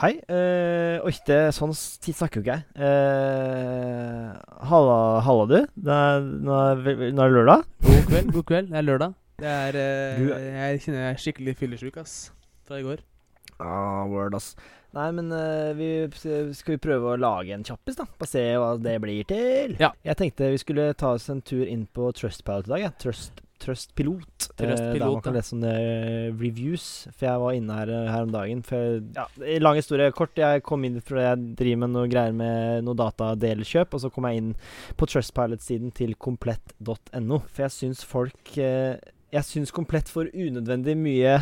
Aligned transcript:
Hei. 0.00 0.14
Uh, 0.32 0.96
oi, 1.04 1.10
det 1.28 1.34
er 1.36 1.50
sånn 1.52 1.74
tid 2.00 2.16
snakker 2.16 2.40
jo 2.40 2.44
ikke 2.46 2.54
jeg. 2.54 2.62
Uh, 2.80 4.30
halla, 4.70 4.94
halla, 5.26 5.42
du. 5.44 5.58
Det 5.76 5.92
er, 5.92 6.24
nå, 6.46 6.54
er, 6.56 7.02
nå 7.12 7.20
er 7.20 7.28
det 7.28 7.36
lørdag. 7.36 7.66
God 7.84 8.06
kveld. 8.08 8.30
god 8.32 8.46
kveld. 8.48 8.70
Det 8.70 8.78
er 8.80 8.86
lørdag. 8.86 9.18
Det 9.42 9.50
er, 9.50 9.76
uh, 9.76 10.22
du, 10.22 10.32
jeg 10.32 10.80
kjenner 10.86 11.02
jeg 11.02 11.10
er 11.10 11.20
skikkelig 11.26 11.54
fyllesyk, 11.60 12.00
ass. 12.00 12.14
Fra 12.64 12.80
i 12.80 12.86
går. 12.86 13.04
Ah, 13.60 14.08
word, 14.08 14.38
ass. 14.40 14.54
Nei, 14.96 15.10
men 15.18 15.28
uh, 15.36 15.76
vi, 15.76 15.90
skal 16.16 16.78
vi 16.78 16.80
prøve 16.88 17.12
å 17.12 17.20
lage 17.20 17.52
en 17.58 17.68
kjappis, 17.68 18.00
da? 18.00 18.08
Bare 18.08 18.32
se 18.32 18.46
hva 18.56 18.72
det 18.80 18.96
blir 19.04 19.28
til. 19.28 19.76
Ja. 19.84 19.92
Jeg 20.08 20.16
tenkte 20.22 20.48
vi 20.56 20.64
skulle 20.64 20.94
ta 20.96 21.12
oss 21.18 21.28
en 21.28 21.44
tur 21.44 21.68
inn 21.68 21.84
på 21.84 22.08
Trustpilot 22.16 22.72
i 22.72 22.76
dag. 22.78 22.86
Ja. 22.88 22.94
Trust 23.04 23.44
Trust 23.60 23.92
Pilot. 23.98 24.46
Trust 24.56 24.82
eh, 24.82 24.94
der 24.96 25.04
man 25.04 25.22
kan 25.24 25.36
lese 25.36 25.52
sånne 25.52 25.72
reviews. 26.40 26.86
For 27.12 27.28
jeg 27.28 27.42
var 27.42 27.56
inne 27.58 27.76
her, 27.76 27.92
her 28.10 28.26
om 28.26 28.32
dagen. 28.34 28.62
For 28.66 28.98
ja, 29.16 29.26
Lang 29.60 29.78
historie 29.78 30.10
kort. 30.16 30.38
Jeg 30.40 30.64
kom 30.66 30.84
inn 30.88 30.98
fordi 31.04 31.26
jeg 31.26 31.44
driver 31.60 31.82
med 31.84 31.94
noe 31.96 32.10
greier 32.12 32.36
med 32.36 32.86
noe 32.86 32.98
datadelkjøp. 32.98 33.96
Og 33.96 34.04
så 34.04 34.12
kom 34.14 34.28
jeg 34.30 34.42
inn 34.42 34.52
på 35.00 35.08
Trustpilot-siden 35.10 35.92
til 35.96 36.16
komplett.no. 36.20 37.42
For 37.50 37.66
jeg 37.66 37.76
syns 37.76 38.04
folk 38.08 38.54
eh, 38.58 38.96
Jeg 39.30 39.46
syns 39.46 39.70
Komplett 39.74 40.08
får 40.10 40.32
unødvendig 40.34 40.96
mye 40.98 41.36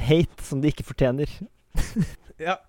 hate 0.00 0.44
som 0.44 0.60
de 0.62 0.72
ikke 0.74 0.88
fortjener. 0.90 1.30
ja. 2.40 2.58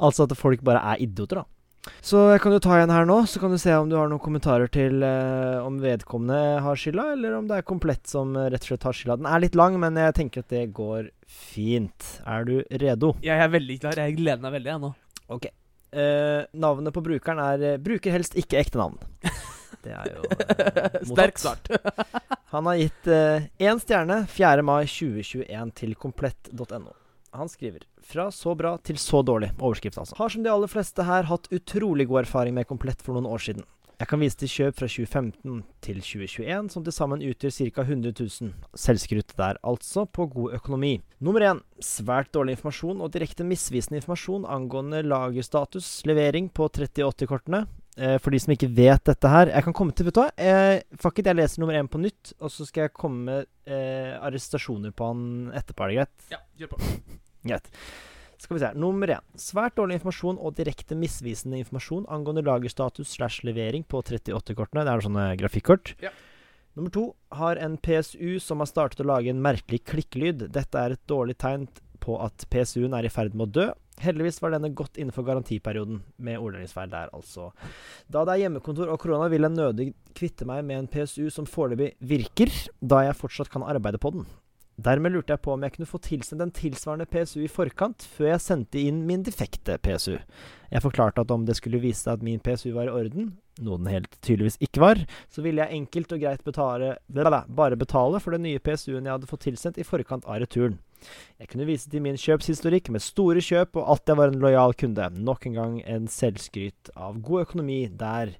Altså 0.00 0.24
at 0.24 0.32
folk 0.38 0.62
bare 0.64 0.80
er 0.94 1.02
idioter, 1.04 1.42
da. 1.42 1.59
Så 2.04 2.20
jeg 2.28 2.40
kan 2.44 2.52
jo 2.52 2.60
ta 2.60 2.76
en 2.76 2.92
her 2.92 3.06
nå, 3.08 3.16
så 3.28 3.40
kan 3.40 3.52
du 3.52 3.58
se 3.60 3.72
om 3.76 3.88
du 3.88 3.96
har 3.96 4.08
noen 4.10 4.20
kommentarer 4.20 4.68
til 4.72 5.00
uh, 5.00 5.64
om 5.64 5.78
vedkommende 5.80 6.60
har 6.64 6.80
skylda, 6.80 7.06
eller 7.14 7.38
om 7.38 7.48
det 7.48 7.60
er 7.60 7.66
komplett 7.68 8.10
som 8.10 8.34
uh, 8.36 8.48
rett 8.52 8.66
og 8.66 8.72
slett 8.72 8.84
har 8.88 8.98
skylda. 8.98 9.16
Den 9.22 9.30
er 9.30 9.44
litt 9.46 9.56
lang, 9.56 9.78
men 9.80 9.96
jeg 10.00 10.16
tenker 10.18 10.44
at 10.44 10.52
det 10.52 10.66
går 10.76 11.08
fint. 11.24 12.12
Er 12.28 12.44
du 12.48 12.58
redo? 12.82 13.14
Jeg 13.24 13.40
er 13.40 13.52
veldig 13.52 13.78
klar. 13.80 14.02
Jeg 14.04 14.18
gleder 14.20 14.44
meg 14.44 14.58
veldig, 14.58 14.72
jeg 14.74 14.84
nå. 14.84 14.92
Ok. 15.32 15.48
Uh, 15.90 16.44
navnet 16.52 16.94
på 16.94 17.02
brukeren 17.02 17.40
er 17.42 17.80
Bruker 17.82 18.14
helst 18.14 18.36
ikke 18.38 18.60
ekte 18.60 18.80
navn. 18.82 19.00
Det 19.80 19.94
er 19.96 20.10
jo 20.12 21.06
Sterk 21.08 21.40
start. 21.40 21.70
Han 22.52 22.66
har 22.68 22.76
gitt 22.76 23.08
én 23.08 23.80
stjerne 23.80 24.26
4. 24.28 24.66
mai 24.66 24.82
2021 24.84 25.72
til 25.78 25.94
komplett.no. 25.96 26.99
Han 27.36 27.48
skriver 27.48 27.84
fra 28.02 28.30
så 28.34 28.54
bra 28.58 28.76
til 28.82 28.98
så 28.98 29.22
dårlig. 29.22 29.52
Overskrift, 29.58 29.98
altså. 29.98 30.16
Har 30.18 30.32
som 30.32 30.42
de 30.42 30.50
aller 30.50 30.70
fleste 30.70 31.04
her 31.06 31.28
hatt 31.30 31.46
utrolig 31.54 32.08
god 32.10 32.24
erfaring 32.24 32.56
med 32.56 32.66
Komplett 32.66 33.02
for 33.02 33.14
noen 33.14 33.28
år 33.30 33.44
siden. 33.44 33.66
Jeg 34.00 34.08
kan 34.08 34.22
vise 34.22 34.38
til 34.40 34.48
kjøp 34.48 34.78
fra 34.78 34.86
2015 34.88 35.58
til 35.84 35.98
2021, 36.00 36.70
som 36.72 36.84
til 36.86 36.94
sammen 36.96 37.20
utgjør 37.20 37.52
ca. 37.52 37.82
100 37.84 38.14
000. 38.16 38.54
Selvskryt 38.72 39.34
der, 39.36 39.58
altså, 39.60 40.06
på 40.08 40.24
god 40.32 40.54
økonomi. 40.56 40.94
Nummer 41.20 41.44
én 41.44 41.60
svært 41.84 42.32
dårlig 42.32 42.56
informasjon 42.56 43.02
og 43.04 43.12
direkte 43.12 43.44
misvisende 43.44 44.00
informasjon 44.00 44.48
angående 44.48 45.02
lagerstatus, 45.04 46.00
levering 46.08 46.48
på 46.48 46.70
3080-kortene. 46.72 47.66
Eh, 47.98 48.16
for 48.22 48.30
de 48.30 48.38
som 48.38 48.52
ikke 48.54 48.68
vet 48.70 49.02
dette 49.08 49.30
her 49.32 49.50
Jeg 49.50 49.66
kan 49.66 49.74
komme 49.74 49.94
til, 49.96 50.06
vet 50.06 50.14
du 50.14 50.20
hva. 50.22 50.28
Eh, 50.38 50.82
fuck 51.00 51.18
it, 51.18 51.26
jeg 51.26 51.38
leser 51.38 51.62
nummer 51.62 51.78
én 51.78 51.90
på 51.90 51.98
nytt, 52.00 52.34
og 52.38 52.52
så 52.54 52.66
skal 52.68 52.86
jeg 52.86 52.94
komme 52.96 53.24
med 53.26 53.48
eh, 53.66 54.14
arrestasjoner 54.20 54.94
på 54.94 55.10
han 55.10 55.24
etterpå. 55.58 55.84
Er 55.84 55.90
det 55.90 55.98
greit? 55.98 56.30
Ja, 56.36 56.40
gjør 56.60 56.76
på. 56.76 56.80
Greit. 57.50 57.68
Skal 58.40 58.56
vi 58.56 58.62
se. 58.62 58.70
Nummer 58.78 59.10
én. 59.16 59.24
Svært 59.36 59.76
dårlig 59.76 59.98
informasjon 59.98 60.38
og 60.40 60.56
direkte 60.56 60.96
misvisende 60.96 61.60
informasjon 61.60 62.06
angående 62.12 62.44
lagerstatus 62.46 63.16
slash 63.16 63.44
levering 63.48 63.84
på 63.84 64.00
38-kortene. 64.00 64.84
Det 64.86 64.92
er 64.92 65.04
sånne 65.04 65.26
grafikkort. 65.40 65.94
Ja. 66.04 66.12
Nummer 66.78 66.92
to 66.94 67.04
har 67.36 67.58
en 67.60 67.76
PSU 67.76 68.38
som 68.40 68.62
har 68.62 68.70
startet 68.70 69.02
å 69.02 69.08
lage 69.10 69.32
en 69.32 69.42
merkelig 69.44 69.82
klikklyd. 69.90 70.46
Dette 70.54 70.80
er 70.80 70.94
et 70.94 71.02
dårlig 71.10 71.36
tegn 71.42 71.66
på 72.02 72.16
at 72.24 72.46
PSU-en 72.50 72.96
er 72.96 73.06
i 73.06 73.12
ferd 73.12 73.36
med 73.36 73.48
å 73.48 73.54
dø. 73.60 73.68
Heldigvis 74.00 74.40
var 74.40 74.54
denne 74.54 74.72
godt 74.72 74.96
innenfor 74.96 75.26
garantiperioden, 75.28 76.00
med 76.16 76.40
ordleggingsfeil 76.40 76.92
der, 76.92 77.10
altså. 77.16 77.50
Da 78.08 78.24
det 78.24 78.36
er 78.36 78.46
hjemmekontor 78.46 78.88
og 78.88 79.00
korona, 79.02 79.28
vil 79.28 79.44
jeg 79.44 79.56
nødig 79.56 79.90
kvitte 80.16 80.48
meg 80.48 80.64
med 80.64 80.82
en 80.82 80.92
PSU 80.92 81.28
som 81.32 81.48
foreløpig 81.48 81.92
virker, 82.00 82.54
da 82.80 83.04
jeg 83.04 83.18
fortsatt 83.20 83.52
kan 83.52 83.66
arbeide 83.68 84.00
på 84.00 84.14
den. 84.16 84.24
Dermed 84.80 85.12
lurte 85.12 85.34
jeg 85.34 85.42
på 85.44 85.52
om 85.52 85.64
jeg 85.66 85.74
kunne 85.74 85.90
få 85.90 85.98
tilsendt 86.00 86.40
en 86.40 86.54
tilsvarende 86.56 87.04
PSU 87.10 87.42
i 87.44 87.52
forkant, 87.52 88.00
før 88.16 88.30
jeg 88.30 88.44
sendte 88.46 88.80
inn 88.80 89.02
min 89.04 89.24
defekte 89.26 89.76
PSU. 89.84 90.14
Jeg 90.70 90.84
forklarte 90.86 91.20
at 91.20 91.34
om 91.34 91.44
det 91.44 91.58
skulle 91.58 91.82
vise 91.82 92.06
seg 92.06 92.16
at 92.16 92.24
min 92.24 92.40
PSU 92.40 92.70
var 92.72 92.88
i 92.88 92.94
orden, 93.02 93.34
noe 93.60 93.76
den 93.82 93.90
helt 93.92 94.14
tydeligvis 94.24 94.56
ikke 94.64 94.80
var, 94.80 95.02
så 95.28 95.44
ville 95.44 95.60
jeg 95.60 95.82
enkelt 95.82 96.14
og 96.16 96.22
greit 96.22 96.46
betale, 96.46 96.94
bare 97.12 97.76
betale 97.76 98.22
for 98.24 98.32
den 98.32 98.46
nye 98.48 98.62
PSU-en 98.62 99.04
jeg 99.04 99.12
hadde 99.12 99.28
fått 99.28 99.44
tilsendt 99.50 99.82
i 99.82 99.84
forkant 99.84 100.24
av 100.24 100.40
returen. 100.40 100.78
Jeg 101.40 101.50
kunne 101.52 101.68
vise 101.68 101.90
til 101.90 102.04
min 102.04 102.18
kjøpshistorikk 102.20 102.90
med 102.94 103.04
store 103.04 103.42
kjøp 103.44 103.78
og 103.80 103.94
at 103.96 104.10
jeg 104.10 104.20
var 104.20 104.32
en 104.32 104.42
lojal 104.42 104.76
kunde. 104.78 105.08
Nok 105.16 105.48
en 105.48 105.58
gang 105.58 105.78
en 105.84 106.10
selvskryt 106.10 106.92
av 106.96 107.20
god 107.24 107.46
økonomi 107.48 107.82
der. 108.00 108.34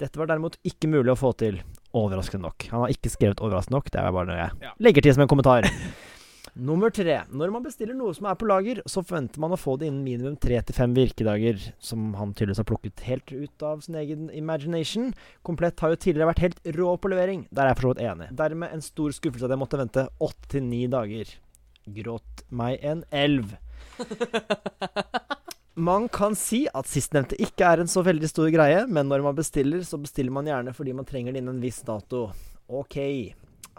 Dette 0.00 0.16
var 0.16 0.30
derimot 0.30 0.56
ikke 0.64 0.88
mulig 0.88 1.12
å 1.12 1.18
få 1.18 1.34
til, 1.36 1.58
overraskende 1.96 2.48
nok. 2.48 2.70
Han 2.72 2.86
har 2.86 2.94
ikke 2.94 3.12
skrevet 3.12 3.42
'overraskende 3.42 3.76
nok', 3.76 3.90
det 3.92 4.00
er 4.00 4.14
bare 4.16 4.30
noe 4.30 4.38
jeg 4.40 4.72
legger 4.80 5.04
til 5.04 5.14
som 5.14 5.26
en 5.26 5.28
kommentar. 5.28 5.68
Nummer 6.54 6.90
tre. 6.90 7.20
Når 7.30 7.52
man 7.54 7.62
bestiller 7.62 7.94
noe 7.94 8.14
som 8.16 8.26
er 8.26 8.38
på 8.38 8.48
lager, 8.48 8.80
så 8.88 9.04
forventer 9.06 9.42
man 9.42 9.54
å 9.54 9.58
få 9.60 9.76
det 9.78 9.86
innen 9.88 10.02
minimum 10.04 10.36
tre 10.40 10.58
til 10.66 10.76
fem 10.76 10.94
virkedager, 10.96 11.60
som 11.78 12.10
han 12.18 12.32
tydeligvis 12.34 12.62
har 12.62 12.68
plukket 12.68 13.04
helt 13.06 13.32
ut 13.32 13.66
av 13.66 13.84
sin 13.84 13.98
egen 14.00 14.30
imagination. 14.34 15.12
Komplett 15.46 15.80
har 15.80 15.94
jo 15.94 16.00
tidligere 16.00 16.32
vært 16.32 16.44
helt 16.46 16.72
rå 16.76 16.96
på 16.98 17.12
levering. 17.12 17.46
Der 17.54 17.68
er 17.68 17.72
jeg 17.72 17.80
for 17.80 17.88
så 17.88 17.92
vidt 17.94 18.02
enig. 18.08 18.30
Dermed 18.40 18.74
en 18.74 18.84
stor 18.84 19.14
skuffelse 19.14 19.46
at 19.46 19.54
jeg 19.54 19.62
måtte 19.62 19.80
vente 19.80 20.08
åtte 20.18 20.50
til 20.56 20.66
ni 20.66 20.82
dager. 20.90 21.30
Gråt 21.86 22.44
meg 22.50 22.82
en 22.84 23.04
elv. 23.10 23.54
Man 25.80 26.08
kan 26.12 26.34
si 26.36 26.64
at 26.74 26.88
sistnevnte 26.90 27.38
ikke 27.40 27.64
er 27.64 27.80
en 27.80 27.90
så 27.90 28.02
veldig 28.04 28.28
stor 28.28 28.50
greie, 28.52 28.82
men 28.90 29.08
når 29.08 29.22
man 29.24 29.36
bestiller, 29.38 29.84
så 29.86 30.00
bestiller 30.02 30.34
man 30.34 30.48
gjerne 30.50 30.74
fordi 30.76 30.94
man 30.96 31.08
trenger 31.08 31.32
det 31.32 31.40
innen 31.40 31.56
en 31.56 31.62
viss 31.62 31.80
dato. 31.86 32.26
Ok. 32.68 32.98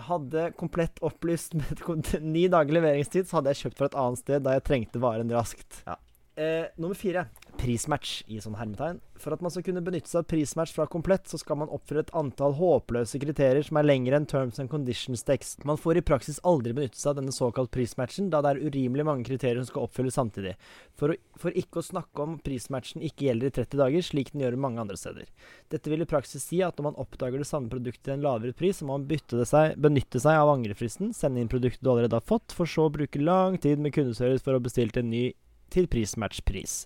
Hadde 0.02 0.48
komplett 0.58 1.02
opplyst 1.06 1.54
med 1.60 1.84
ni 2.24 2.48
dager 2.50 2.80
leveringstid, 2.80 3.28
så 3.30 3.40
hadde 3.40 3.54
jeg 3.54 3.66
kjøpt 3.66 3.82
fra 3.82 3.92
et 3.92 4.00
annet 4.06 4.24
sted 4.24 4.48
da 4.48 4.56
jeg 4.58 4.66
trengte 4.70 5.04
varen 5.04 5.36
raskt. 5.36 5.84
Ja. 5.86 6.00
Eh, 6.36 6.66
nummer 6.76 6.96
fire 6.96 7.26
prismatch 7.60 8.22
i 8.32 8.38
sånn 8.42 8.56
hermetegn. 8.56 9.02
For 9.22 9.36
at 9.36 9.42
man 9.44 9.52
skal 9.54 9.66
kunne 9.68 9.84
benytte 9.86 10.10
seg 10.10 10.24
av 10.24 10.30
prismatch 10.32 10.72
fra 10.74 10.88
komplett, 10.90 11.28
så 11.30 11.38
skal 11.38 11.60
man 11.60 11.70
oppfylle 11.74 12.06
et 12.06 12.14
antall 12.18 12.56
håpløse 12.58 13.20
kriterier 13.22 13.62
som 13.68 13.78
er 13.78 13.86
lengre 13.86 14.18
enn 14.18 14.26
terms 14.30 14.58
and 14.64 14.72
conditions-tekst. 14.72 15.66
Man 15.68 15.78
får 15.78 16.00
i 16.00 16.06
praksis 16.08 16.40
aldri 16.48 16.74
benytte 16.78 16.98
seg 16.98 17.12
av 17.12 17.20
denne 17.20 17.36
såkalt 17.36 17.74
prismatchen, 17.76 18.32
da 18.34 18.40
det 18.42 18.54
er 18.54 18.64
urimelig 18.64 19.06
mange 19.06 19.28
kriterier 19.28 19.60
som 19.60 19.68
skal 19.70 19.90
oppfylles 19.90 20.18
samtidig. 20.18 20.56
For, 20.98 21.14
å, 21.14 21.38
for 21.44 21.60
ikke 21.62 21.84
å 21.84 21.86
snakke 21.86 22.26
om 22.26 22.40
prismatchen 22.42 23.06
ikke 23.06 23.28
gjelder 23.28 23.52
i 23.52 23.56
30 23.60 23.84
dager, 23.84 24.08
slik 24.08 24.34
den 24.34 24.46
gjør 24.46 24.58
mange 24.64 24.82
andre 24.82 24.98
steder. 24.98 25.30
Dette 25.70 25.94
vil 25.94 26.08
i 26.08 26.10
praksis 26.10 26.48
si 26.48 26.64
at 26.66 26.80
når 26.80 26.90
man 26.90 27.00
oppdager 27.04 27.44
det 27.44 27.50
samme 27.52 27.70
produktet 27.70 28.08
til 28.08 28.16
en 28.16 28.26
lavere 28.26 28.56
pris, 28.58 28.80
så 28.80 28.88
må 28.88 28.98
man 28.98 29.46
seg, 29.46 29.78
benytte 29.84 30.24
seg 30.24 30.40
av 30.40 30.56
angrefristen, 30.56 31.14
sende 31.14 31.44
inn 31.44 31.52
produktet 31.52 31.84
du 31.84 31.92
allerede 31.92 32.18
har 32.18 32.26
fått, 32.26 32.56
for 32.56 32.66
så 32.66 32.88
å 32.88 32.96
bruke 32.96 33.22
lang 33.22 33.60
tid 33.62 33.84
med 33.84 33.94
kundeservice 33.94 34.48
for 34.48 34.58
å 34.58 34.64
bestille 34.64 34.96
til 34.96 35.06
en 35.06 35.14
ny 35.14 35.26
til 35.72 35.88
prismatch-pris. 35.92 36.86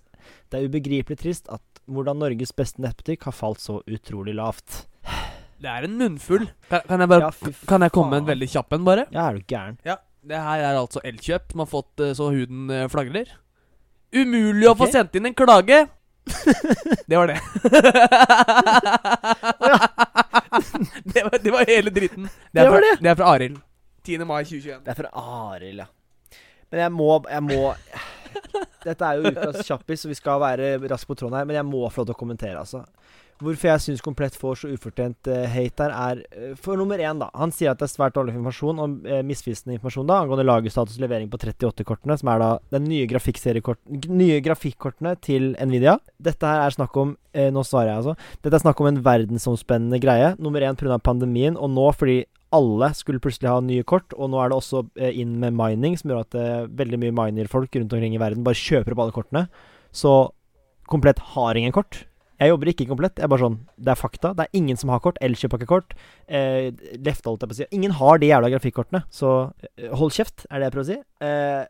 Det 0.50 0.58
er 0.58 0.68
ubegripelig 0.70 1.18
trist 1.20 1.50
at 1.52 1.62
hvordan 1.86 2.18
Norges 2.18 2.52
beste 2.56 2.82
nettbutikk 2.82 3.28
har 3.28 3.34
falt 3.36 3.62
så 3.62 3.80
utrolig 3.86 4.34
lavt. 4.34 4.86
Det 5.62 5.70
er 5.70 5.86
en 5.86 5.96
munnfull. 5.98 6.48
Kan, 6.70 6.80
kan 6.88 7.00
jeg, 7.00 7.08
bare, 7.08 7.30
ja, 7.30 7.52
kan 7.68 7.86
jeg 7.86 7.92
komme 7.94 8.10
med 8.12 8.24
en 8.24 8.30
veldig 8.34 8.48
kjapp 8.52 8.76
en, 8.76 8.84
bare? 8.84 9.06
Ja, 9.14 9.28
er 9.28 9.38
du 9.38 9.42
gæren? 9.48 9.78
Ja, 9.86 9.96
Det 10.26 10.40
her 10.42 10.64
er 10.66 10.78
altså 10.80 11.00
Elkjøp 11.04 11.52
som 11.52 11.60
har 11.62 11.68
fått 11.70 12.00
eh, 12.02 12.14
så 12.18 12.30
huden 12.34 12.70
eh, 12.70 12.88
flagrer. 12.92 13.30
Umulig 14.14 14.66
okay. 14.66 14.72
å 14.72 14.78
få 14.80 14.86
sendt 14.92 15.16
inn 15.16 15.26
en 15.30 15.36
klage! 15.38 15.86
det 17.06 17.16
var 17.16 17.30
det. 17.30 17.38
det, 21.14 21.22
var, 21.22 21.38
det, 21.38 21.50
var, 21.54 21.64
hele 21.68 21.90
dritten. 21.94 22.28
Det 22.50 22.64
er, 22.64 22.70
fra, 22.72 22.80
det 23.00 23.10
er 23.10 23.14
fra 23.14 23.26
Arild. 23.36 23.60
10. 24.06 24.24
mai 24.26 24.42
2021. 24.44 24.82
Det 24.84 24.90
er 24.90 24.98
fra 24.98 25.10
Arild, 25.14 25.78
ja. 25.84 25.88
Men 26.70 26.80
jeg 26.82 26.92
må, 26.98 27.10
jeg 27.30 27.42
må 27.46 27.60
dette 28.86 29.10
er 29.10 29.20
jo 29.20 29.32
ukas 29.32 29.62
kjappis, 29.66 30.04
så 30.04 30.10
vi 30.10 30.18
skal 30.18 30.42
være 30.42 30.76
raskt 30.90 31.10
på 31.10 31.18
tråden 31.18 31.38
her. 31.38 31.48
Men 31.48 31.60
jeg 31.60 31.68
må 31.68 31.84
få 31.90 32.02
lov 32.02 32.10
til 32.10 32.16
å 32.16 32.20
kommentere, 32.20 32.62
altså. 32.62 32.84
Hvorfor 33.36 33.68
jeg 33.68 33.82
syns 33.84 34.04
Komplett 34.04 34.36
får 34.38 34.62
så 34.62 34.70
ufortjent 34.72 35.28
uh, 35.28 35.42
hate 35.52 35.84
her, 35.84 35.92
er 35.92 36.20
uh, 36.32 36.54
For 36.60 36.78
nummer 36.80 37.00
én, 37.00 37.18
da. 37.20 37.28
Han 37.36 37.52
sier 37.52 37.74
at 37.74 37.82
det 37.82 37.88
er 37.88 37.92
svært 37.92 38.16
dårlig 38.16 38.32
informasjon 38.32 38.80
og 38.80 38.94
uh, 39.04 39.20
misvisende 39.26 39.76
informasjon 39.76 40.08
da 40.08 40.22
angående 40.22 40.46
lagerstatus 40.46 40.96
levering 41.02 41.28
på 41.32 41.40
38-kortene, 41.42 42.16
som 42.16 42.32
er 42.32 42.40
da 42.40 42.50
den 42.72 42.88
nye, 42.88 43.04
nye 44.08 44.40
grafikkortene 44.44 45.12
til 45.24 45.52
Nvidia. 45.60 45.98
Dette 46.16 46.48
her 46.48 46.64
er 46.64 46.76
snakk 46.76 46.96
om 47.00 47.16
Nå 47.36 47.60
svarer 47.68 47.90
jeg, 47.90 48.00
altså. 48.00 48.38
Dette 48.40 48.56
er 48.56 48.62
snakk 48.62 48.78
om 48.80 48.86
en 48.88 48.98
verdensomspennende 49.04 49.98
greie. 50.00 50.30
Nummer 50.40 50.64
én 50.64 50.78
pga. 50.80 50.96
pandemien, 51.04 51.58
og 51.60 51.68
nå 51.68 51.90
fordi 51.92 52.22
alle 52.56 52.90
skulle 52.96 53.22
plutselig 53.22 53.50
ha 53.52 53.60
nye 53.64 53.84
kort, 53.86 54.14
og 54.16 54.32
nå 54.32 54.40
er 54.42 54.50
det 54.50 54.58
også 54.58 54.82
eh, 54.98 55.20
inn 55.22 55.36
med 55.42 55.56
mining, 55.56 55.96
som 56.00 56.12
gjør 56.12 56.24
at 56.24 56.36
eh, 56.40 56.66
veldig 56.80 57.00
mye 57.04 57.14
miner-folk 57.20 57.78
rundt 57.78 57.94
omkring 57.96 58.16
i 58.16 58.22
verden 58.22 58.46
bare 58.46 58.58
kjøper 58.58 58.96
opp 58.96 59.04
alle 59.06 59.16
kortene. 59.16 59.46
Så 59.94 60.16
Komplett 60.86 61.18
har 61.34 61.58
ingen 61.58 61.74
kort. 61.74 62.04
Jeg 62.38 62.52
jobber 62.52 62.68
ikke 62.70 62.86
Komplett. 62.86 63.16
Jeg 63.18 63.26
er 63.26 63.30
bare 63.32 63.42
sånn, 63.42 63.56
Det 63.74 63.92
er 63.92 63.98
fakta. 63.98 64.32
Det 64.36 64.44
er 64.44 64.58
ingen 64.58 64.76
som 64.78 64.92
har 64.92 65.00
kort. 65.02 65.18
Elkjøp 65.24 65.54
har 65.54 65.62
ikke 65.62 65.72
kort. 65.72 65.94
Eh, 66.28 66.70
Lefte, 67.00 67.30
holdt 67.30 67.42
jeg 67.42 67.50
på 67.50 67.56
å 67.56 67.58
si. 67.58 67.68
Ingen 67.72 67.96
har 67.96 68.20
de 68.20 68.30
jævla 68.30 68.50
grafikkortene. 68.52 69.02
Så 69.10 69.30
eh, 69.76 69.88
hold 69.96 70.12
kjeft, 70.14 70.46
er 70.50 70.60
det 70.60 70.68
jeg 70.68 70.74
prøver 70.76 70.86
å 70.86 70.90
si. 70.92 70.98
Eh, 71.26 71.64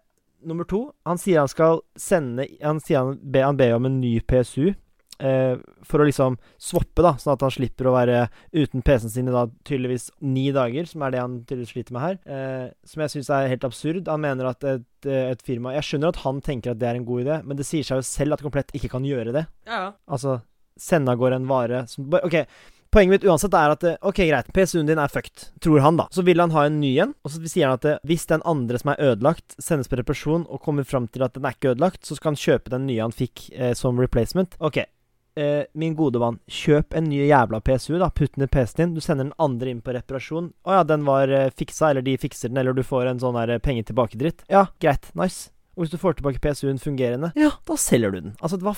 nummer 0.46 0.68
to 0.68 0.80
Han 1.08 1.18
sier 1.18 1.40
han 1.40 1.48
skal 1.48 1.80
sende 1.98 2.44
Han 2.60 2.78
sier 2.84 3.00
han, 3.00 3.16
be, 3.22 3.40
han 3.40 3.56
ber 3.56 3.78
om 3.78 3.88
en 3.88 4.00
ny 4.02 4.18
PSU. 4.20 4.74
Eh, 5.18 5.56
for 5.86 6.02
å 6.02 6.06
liksom 6.08 6.36
swappe, 6.60 7.04
da, 7.04 7.14
sånn 7.20 7.34
at 7.36 7.44
han 7.46 7.54
slipper 7.54 7.88
å 7.88 7.94
være 7.96 8.26
uten 8.52 8.84
PC-en 8.84 9.12
sin 9.12 9.30
i 9.30 9.34
da 9.34 9.46
tydeligvis 9.68 10.10
ni 10.24 10.48
dager, 10.54 10.88
som 10.90 11.04
er 11.06 11.14
det 11.14 11.22
han 11.22 11.38
tydeligvis 11.44 11.74
sliter 11.76 11.96
med 11.96 12.04
her. 12.04 12.18
Eh, 12.26 12.66
som 12.86 13.04
jeg 13.04 13.14
syns 13.14 13.32
er 13.32 13.50
helt 13.52 13.66
absurd. 13.68 14.10
Han 14.12 14.24
mener 14.24 14.50
at 14.50 14.66
et, 14.66 14.88
et 15.06 15.42
firma 15.46 15.76
Jeg 15.76 15.86
skjønner 15.86 16.12
at 16.12 16.22
han 16.24 16.42
tenker 16.44 16.72
at 16.74 16.80
det 16.82 16.90
er 16.90 17.00
en 17.00 17.08
god 17.08 17.26
idé, 17.26 17.40
men 17.46 17.58
det 17.58 17.68
sier 17.68 17.86
seg 17.86 18.02
jo 18.02 18.06
selv 18.06 18.36
at 18.36 18.44
Komplett 18.46 18.72
ikke 18.76 18.92
kan 18.92 19.06
gjøre 19.06 19.32
det. 19.34 19.46
Ja. 19.66 19.90
Altså, 20.06 20.40
sende 20.78 21.10
av 21.12 21.20
gårde 21.20 21.40
en 21.40 21.48
vare 21.50 21.86
som 21.90 22.06
OK. 22.20 22.42
Poenget 22.96 23.12
mitt 23.12 23.24
uansett 23.28 23.54
er 23.56 23.72
at 23.74 23.84
eh, 23.84 23.96
OK, 24.06 24.20
greit, 24.28 24.46
PSU-en 24.54 24.88
din 24.88 25.00
er 25.02 25.10
fucked, 25.12 25.48
tror 25.60 25.82
han, 25.84 25.98
da. 25.98 26.06
Så 26.14 26.22
vil 26.24 26.40
han 26.40 26.54
ha 26.54 26.66
en 26.68 26.78
ny 26.80 26.94
en, 27.02 27.14
og 27.26 27.32
så 27.32 27.42
sier 27.42 27.68
han 27.68 27.80
at 27.80 27.88
eh, 27.88 27.98
hvis 28.08 28.28
den 28.30 28.44
andre 28.48 28.78
som 28.80 28.92
er 28.94 29.02
ødelagt, 29.10 29.56
sendes 29.60 29.90
på 29.90 29.98
reparasjon 30.00 30.46
og 30.46 30.62
kommer 30.64 30.86
fram 30.86 31.08
til 31.12 31.26
at 31.26 31.34
den 31.36 31.44
er 31.44 31.56
ikke 31.56 31.74
ødelagt, 31.74 32.06
så 32.06 32.16
skal 32.16 32.32
han 32.32 32.40
kjøpe 32.40 32.72
den 32.72 32.86
nye 32.88 33.02
han 33.02 33.16
fikk 33.16 33.48
eh, 33.52 33.74
som 33.76 34.00
replacement. 34.00 34.56
OK. 34.64 34.84
Eh, 35.36 35.64
min 35.76 35.92
gode 35.94 36.20
mann, 36.22 36.38
kjøp 36.48 36.94
en 36.96 37.10
ny 37.10 37.18
jævla 37.26 37.60
PSU, 37.60 37.98
da. 38.00 38.08
Putt 38.08 38.38
den 38.38 38.46
i 38.46 38.48
PC-en 38.48 38.78
din. 38.80 38.94
Du 38.96 39.04
sender 39.04 39.26
den 39.26 39.34
andre 39.42 39.74
inn 39.74 39.82
på 39.84 39.92
reparasjon. 39.92 40.48
Å 40.64 40.78
ja, 40.78 40.84
den 40.88 41.04
var 41.04 41.28
eh, 41.28 41.50
fiksa, 41.52 41.90
eller 41.90 42.06
de 42.06 42.16
fikser 42.20 42.48
den, 42.48 42.62
eller 42.62 42.76
du 42.76 42.80
får 42.86 43.10
en 43.10 43.20
sånn 43.20 43.36
der 43.36 43.56
eh, 43.56 43.60
penger 43.60 43.90
tilbake-dritt. 43.90 44.46
Ja, 44.52 44.66
greit. 44.80 45.10
Nice. 45.18 45.50
Og 45.76 45.84
hvis 45.84 45.92
du 45.92 46.00
får 46.00 46.16
tilbake 46.16 46.40
PSU-en 46.40 46.80
fungerende, 46.80 47.34
ja, 47.36 47.50
da 47.68 47.76
selger 47.76 48.14
du 48.14 48.22
den. 48.22 48.36
Altså, 48.40 48.56
hva, 48.64 48.72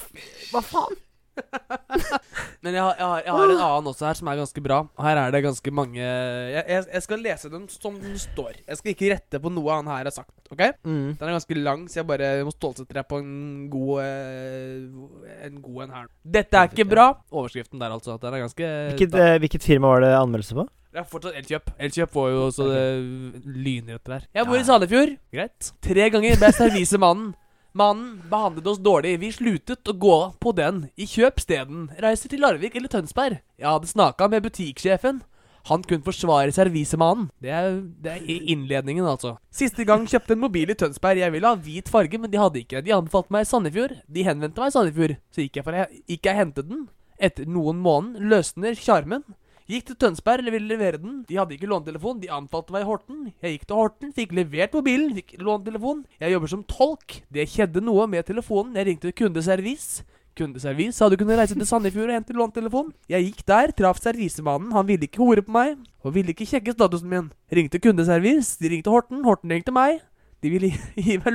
hva 0.51 0.65
faen? 0.67 0.99
Men 2.65 2.75
jeg 2.75 2.83
har, 2.83 2.95
jeg, 2.99 3.07
har, 3.07 3.21
jeg 3.25 3.35
har 3.35 3.53
en 3.53 3.63
annen 3.63 3.91
også 3.91 4.07
her 4.09 4.19
som 4.19 4.31
er 4.31 4.39
ganske 4.41 4.63
bra. 4.65 4.79
Her 5.05 5.21
er 5.23 5.35
det 5.35 5.43
ganske 5.45 5.73
mange 5.75 6.01
Jeg, 6.03 6.65
jeg, 6.67 7.03
skal 7.05 7.23
lese 7.23 7.51
den 7.53 7.67
som 7.71 7.99
den 8.03 8.17
står. 8.21 8.57
Jeg 8.65 8.81
skal 8.81 8.95
ikke 8.95 9.13
rette 9.15 9.41
på 9.43 9.53
noe 9.53 9.77
han 9.77 9.91
her 9.91 10.09
har 10.09 10.15
sagt. 10.15 10.35
Ok? 10.51 10.65
Mm. 10.83 11.15
Den 11.19 11.29
er 11.29 11.37
ganske 11.37 11.59
lang, 11.61 11.87
så 11.91 12.01
jeg 12.01 12.09
bare 12.09 12.33
må 12.47 12.55
stålsette 12.55 12.97
deg 12.97 13.07
på 13.09 13.21
en 13.23 13.69
god 13.73 14.03
eh, 14.05 15.47
En 15.49 15.63
god 15.63 15.85
en 15.87 15.95
her. 16.01 16.11
Dette 16.39 16.61
er 16.61 16.73
ikke 16.73 16.89
bra. 16.89 17.11
Overskriften 17.31 17.81
der, 17.81 17.95
altså. 17.95 18.19
Den 18.23 18.35
er 18.35 18.45
ganske 18.47 18.73
Hvilket, 18.93 19.17
eh, 19.23 19.39
hvilket 19.45 19.65
firma 19.65 19.95
var 19.95 20.05
det 20.07 20.13
anmeldelse 20.19 20.59
på? 20.59 20.69
Det 20.89 21.03
er 21.03 21.09
fortsatt 21.09 21.37
Elkjøp. 21.37 21.75
Elkjøp 21.85 22.15
får 22.15 22.31
jo 22.33 22.39
også 22.47 22.71
det 22.71 22.85
okay. 22.85 23.59
lyner 23.69 24.01
der. 24.09 24.25
Jeg 24.35 24.49
bor 24.49 24.57
i. 24.57 24.65
Sandefjord. 24.65 25.13
Greit. 25.35 25.69
Tre 25.85 26.09
ganger 26.15 26.41
ble 26.41 26.49
jeg 26.49 26.57
servisemannen. 26.57 27.35
Mannen 27.77 28.23
behandlet 28.31 28.67
oss 28.67 28.81
dårlig. 28.81 29.19
Vi 29.21 29.33
sluttet 29.35 29.89
å 29.89 29.95
gå 29.95 30.19
på 30.41 30.53
den. 30.57 30.87
I 30.97 31.07
kjøp 31.09 31.41
steden. 31.43 31.89
Reiser 32.01 32.33
til 32.33 32.41
Larvik 32.43 32.77
eller 32.79 32.91
Tønsberg. 32.93 33.43
Jeg 33.61 33.69
hadde 33.69 33.91
snakka 33.91 34.29
med 34.33 34.47
butikksjefen. 34.47 35.21
Han 35.69 35.83
kunne 35.85 36.07
forsvare 36.07 36.53
servisemannen. 36.55 37.29
Det 37.45 37.51
er, 37.53 37.81
det 38.01 38.15
er 38.15 38.47
innledningen, 38.55 39.05
altså. 39.05 39.35
Siste 39.53 39.85
gang 39.89 40.07
kjøpte 40.09 40.33
en 40.33 40.43
mobil 40.47 40.73
i 40.73 40.77
Tønsberg. 40.79 41.21
Jeg 41.21 41.35
ville 41.35 41.51
ha 41.51 41.59
hvit 41.61 41.91
farge, 41.93 42.21
men 42.21 42.33
de 42.33 42.41
hadde 42.41 42.63
ikke. 42.63 42.81
De 42.85 42.95
anbefalte 42.97 43.35
meg 43.35 43.49
Sandefjord. 43.51 43.99
De 44.09 44.25
henvendte 44.25 44.63
meg 44.63 44.73
i 44.73 44.77
Sandefjord. 44.79 45.19
Så 45.35 45.45
gikk 45.45 45.61
jeg 45.61 45.67
for 45.67 45.77
jeg 45.77 46.01
gikk 46.15 46.31
jeg 46.31 46.41
hentet 46.41 46.71
den. 46.71 46.87
Etter 47.19 47.51
noen 47.51 47.83
måneder 47.85 48.33
løsner 48.33 48.79
sjarmen. 48.79 49.27
Gikk 49.69 49.85
til 49.91 49.97
Tønsberg 50.01 50.41
eller 50.41 50.55
ville 50.55 50.71
levere 50.71 50.97
den. 51.03 51.19
De 51.29 51.37
hadde 51.37 51.53
ikke 51.59 51.69
lånetelefon. 51.69 52.21
De 52.23 52.31
anbefalte 52.33 52.73
meg 52.73 52.87
i 52.87 52.89
Horten. 52.89 53.19
Jeg 53.45 53.53
gikk 53.59 53.67
til 53.69 53.77
Horten, 53.77 54.13
fikk 54.17 54.31
levert 54.39 54.73
mobilen, 54.79 55.11
fikk 55.19 55.35
lånetelefon. 55.45 56.05
Jeg 56.23 56.33
jobber 56.33 56.49
som 56.55 56.63
tolk. 56.65 57.19
Det 57.37 57.45
skjedde 57.53 57.83
noe 57.85 58.07
med 58.09 58.25
telefonen. 58.31 58.73
Jeg 58.81 58.89
ringte 58.89 59.13
kundeservice. 59.13 60.07
Kundeservice 60.39 60.95
sa 60.97 61.09
du 61.11 61.17
kunne 61.21 61.37
reise 61.37 61.53
til 61.59 61.67
Sandefjord 61.69 62.09
og 62.09 62.17
hente 62.17 62.33
lånetelefon. 62.37 62.93
Jeg 63.13 63.27
gikk 63.27 63.45
der, 63.51 63.73
traff 63.77 64.01
servicemannen. 64.01 64.73
Han 64.73 64.87
ville 64.89 65.05
ikke 65.05 65.21
hore 65.21 65.43
på 65.45 65.53
meg. 65.53 65.77
Og 66.07 66.15
ville 66.17 66.33
ikke 66.33 66.47
sjekke 66.49 66.73
statusen 66.73 67.11
min. 67.13 67.29
Ringte 67.53 67.81
kundeservice. 67.83 68.57
De 68.63 68.71
ringte 68.73 68.89
Horten. 68.95 69.21
Horten 69.27 69.53
ringte 69.53 69.75
meg. 69.75 70.01
De 70.41 70.49
ville 70.55 70.71
gi- 70.97 71.19
meg 71.21 71.35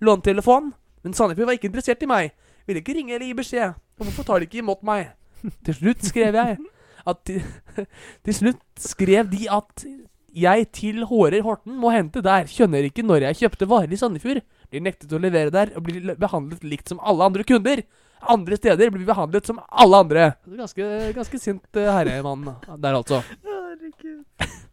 lånetelefon. 0.00 0.72
Men 1.02 1.14
Sandefjord 1.16 1.48
var 1.50 1.56
ikke 1.58 1.70
interessert 1.72 2.02
i 2.06 2.10
meg. 2.10 2.30
Ville 2.68 2.78
ikke 2.84 2.94
ringe 2.94 3.16
eller 3.16 3.26
gi 3.26 3.34
beskjed. 3.42 3.74
Og 3.98 4.06
hvorfor 4.06 4.26
tar 4.28 4.38
de 4.38 4.46
ikke 4.46 4.60
imot 4.62 4.82
meg? 4.86 5.10
Til 5.66 5.74
slutt 5.74 6.04
skrev 6.06 6.36
jeg 6.38 6.58
at 7.08 7.32
til, 8.24 8.34
slutt 8.34 8.62
skrev 8.80 9.30
de 9.32 9.46
at 9.52 9.86
jeg 10.32 10.68
til 10.72 11.02
Hårer 11.08 11.44
Horten 11.44 11.76
må 11.76 11.92
hente 11.92 12.22
der. 12.24 12.48
Skjønner 12.48 12.88
ikke 12.88 13.04
når 13.04 13.28
jeg 13.28 13.42
kjøpte 13.42 13.68
varer 13.68 13.92
i 13.92 13.98
Sandefjord. 14.00 14.40
Blir 14.72 14.84
nektet 14.84 15.12
å 15.12 15.20
levere 15.20 15.52
der 15.52 15.74
og 15.76 15.84
blir 15.84 16.14
behandlet 16.16 16.64
likt 16.64 16.88
som 16.88 17.02
alle 17.04 17.28
andre 17.28 17.44
kunder. 17.44 17.84
Andre 18.32 18.56
steder 18.56 18.92
blir 18.94 19.04
behandlet 19.04 19.50
som 19.50 19.58
alle 19.68 19.98
andre. 20.04 20.28
Ganske, 20.46 20.88
ganske 21.16 21.40
sint 21.42 21.64
uh, 21.76 21.90
herremann 21.90 22.46
der, 22.46 22.94
altså. 22.94 23.20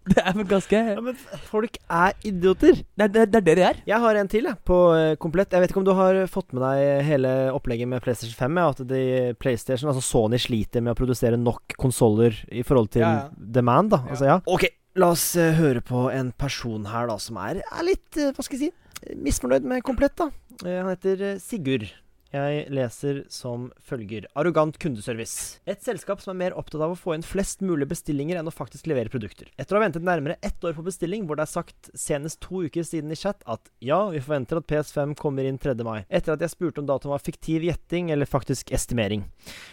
Det 0.14 0.24
er 0.24 0.34
vel 0.38 0.48
ganske 0.50 0.80
Ja, 0.90 1.02
men 1.04 1.18
folk 1.50 1.78
er 1.86 2.16
idioter. 2.26 2.80
Det 2.98 3.06
er 3.06 3.12
det, 3.14 3.26
det, 3.32 3.42
er 3.42 3.46
det 3.46 3.56
de 3.60 3.66
er. 3.68 3.80
Jeg 3.90 4.02
har 4.04 4.20
en 4.20 4.32
til, 4.32 4.48
jeg, 4.50 4.60
på 4.68 4.80
eh, 4.96 5.14
komplett. 5.22 5.54
Jeg 5.54 5.64
vet 5.64 5.74
ikke 5.74 5.82
om 5.84 5.88
du 5.88 5.94
har 5.98 6.20
fått 6.32 6.54
med 6.56 6.64
deg 6.66 7.06
hele 7.08 7.34
opplegget 7.56 7.90
med 7.92 8.04
PlayStation 8.06 8.38
5? 8.40 8.60
Ja, 8.62 8.74
at 8.74 8.84
de 8.90 9.04
PlayStation, 9.40 9.92
altså 9.92 10.04
Sony 10.06 10.40
sliter 10.42 10.84
med 10.86 10.96
å 10.96 11.00
produsere 11.00 11.40
nok 11.40 11.78
konsoller 11.80 12.36
i 12.50 12.66
forhold 12.68 12.92
til 12.96 13.06
Ja, 13.06 13.14
ja. 13.24 13.48
demand, 13.60 13.94
da. 13.96 14.04
Altså, 14.10 14.28
ja. 14.30 14.40
Ok, 14.50 14.68
la 15.00 15.14
oss 15.16 15.30
eh, 15.40 15.54
høre 15.60 15.84
på 15.86 16.08
en 16.14 16.34
person 16.40 16.90
her, 16.90 17.10
da, 17.12 17.18
som 17.22 17.40
er, 17.44 17.62
er 17.64 17.86
litt, 17.88 18.10
eh, 18.18 18.34
hva 18.36 18.46
skal 18.46 18.60
jeg 18.60 18.70
si, 18.70 19.16
misfornøyd 19.20 19.68
med 19.68 19.86
komplett, 19.88 20.18
da. 20.20 20.30
Eh, 20.66 20.80
han 20.82 20.92
heter 20.92 21.26
eh, 21.34 21.42
Sigurd. 21.44 21.88
Jeg 22.30 22.68
leser 22.70 23.24
som 23.34 23.70
følger. 23.82 24.28
Arrogant 24.38 24.76
kundeservice. 24.82 25.58
Et 25.70 25.82
selskap 25.82 26.22
som 26.22 26.36
er 26.36 26.40
mer 26.44 26.58
opptatt 26.60 26.84
av 26.86 26.94
å 26.94 27.00
få 27.00 27.16
inn 27.16 27.26
flest 27.26 27.64
mulig 27.66 27.88
bestillinger 27.90 28.38
enn 28.38 28.50
å 28.50 28.54
faktisk 28.54 28.90
levere 28.92 29.10
produkter. 29.10 29.50
Etter 29.58 29.74
å 29.74 29.80
ha 29.80 29.86
ventet 29.88 30.06
nærmere 30.06 30.38
ett 30.46 30.62
år 30.62 30.76
på 30.78 30.86
bestilling, 30.86 31.26
hvor 31.26 31.40
det 31.40 31.48
er 31.48 31.54
sagt 31.56 31.90
senest 31.98 32.42
to 32.46 32.62
uker 32.68 32.86
siden 32.86 33.10
i 33.10 33.18
chat 33.18 33.42
at 33.50 33.72
ja, 33.82 34.04
vi 34.14 34.22
forventer 34.22 34.62
at 34.62 34.70
PS5 34.70 35.16
kommer 35.18 35.50
inn 35.50 35.58
3. 35.58 35.74
mai. 35.86 36.04
Etter 36.06 36.36
at 36.36 36.46
jeg 36.46 36.54
spurte 36.54 36.84
om 36.84 36.90
datoen 36.90 37.16
var 37.16 37.24
fiktiv 37.24 37.66
gjetting 37.66 38.12
eller 38.14 38.30
faktisk 38.30 38.74
estimering. 38.78 39.26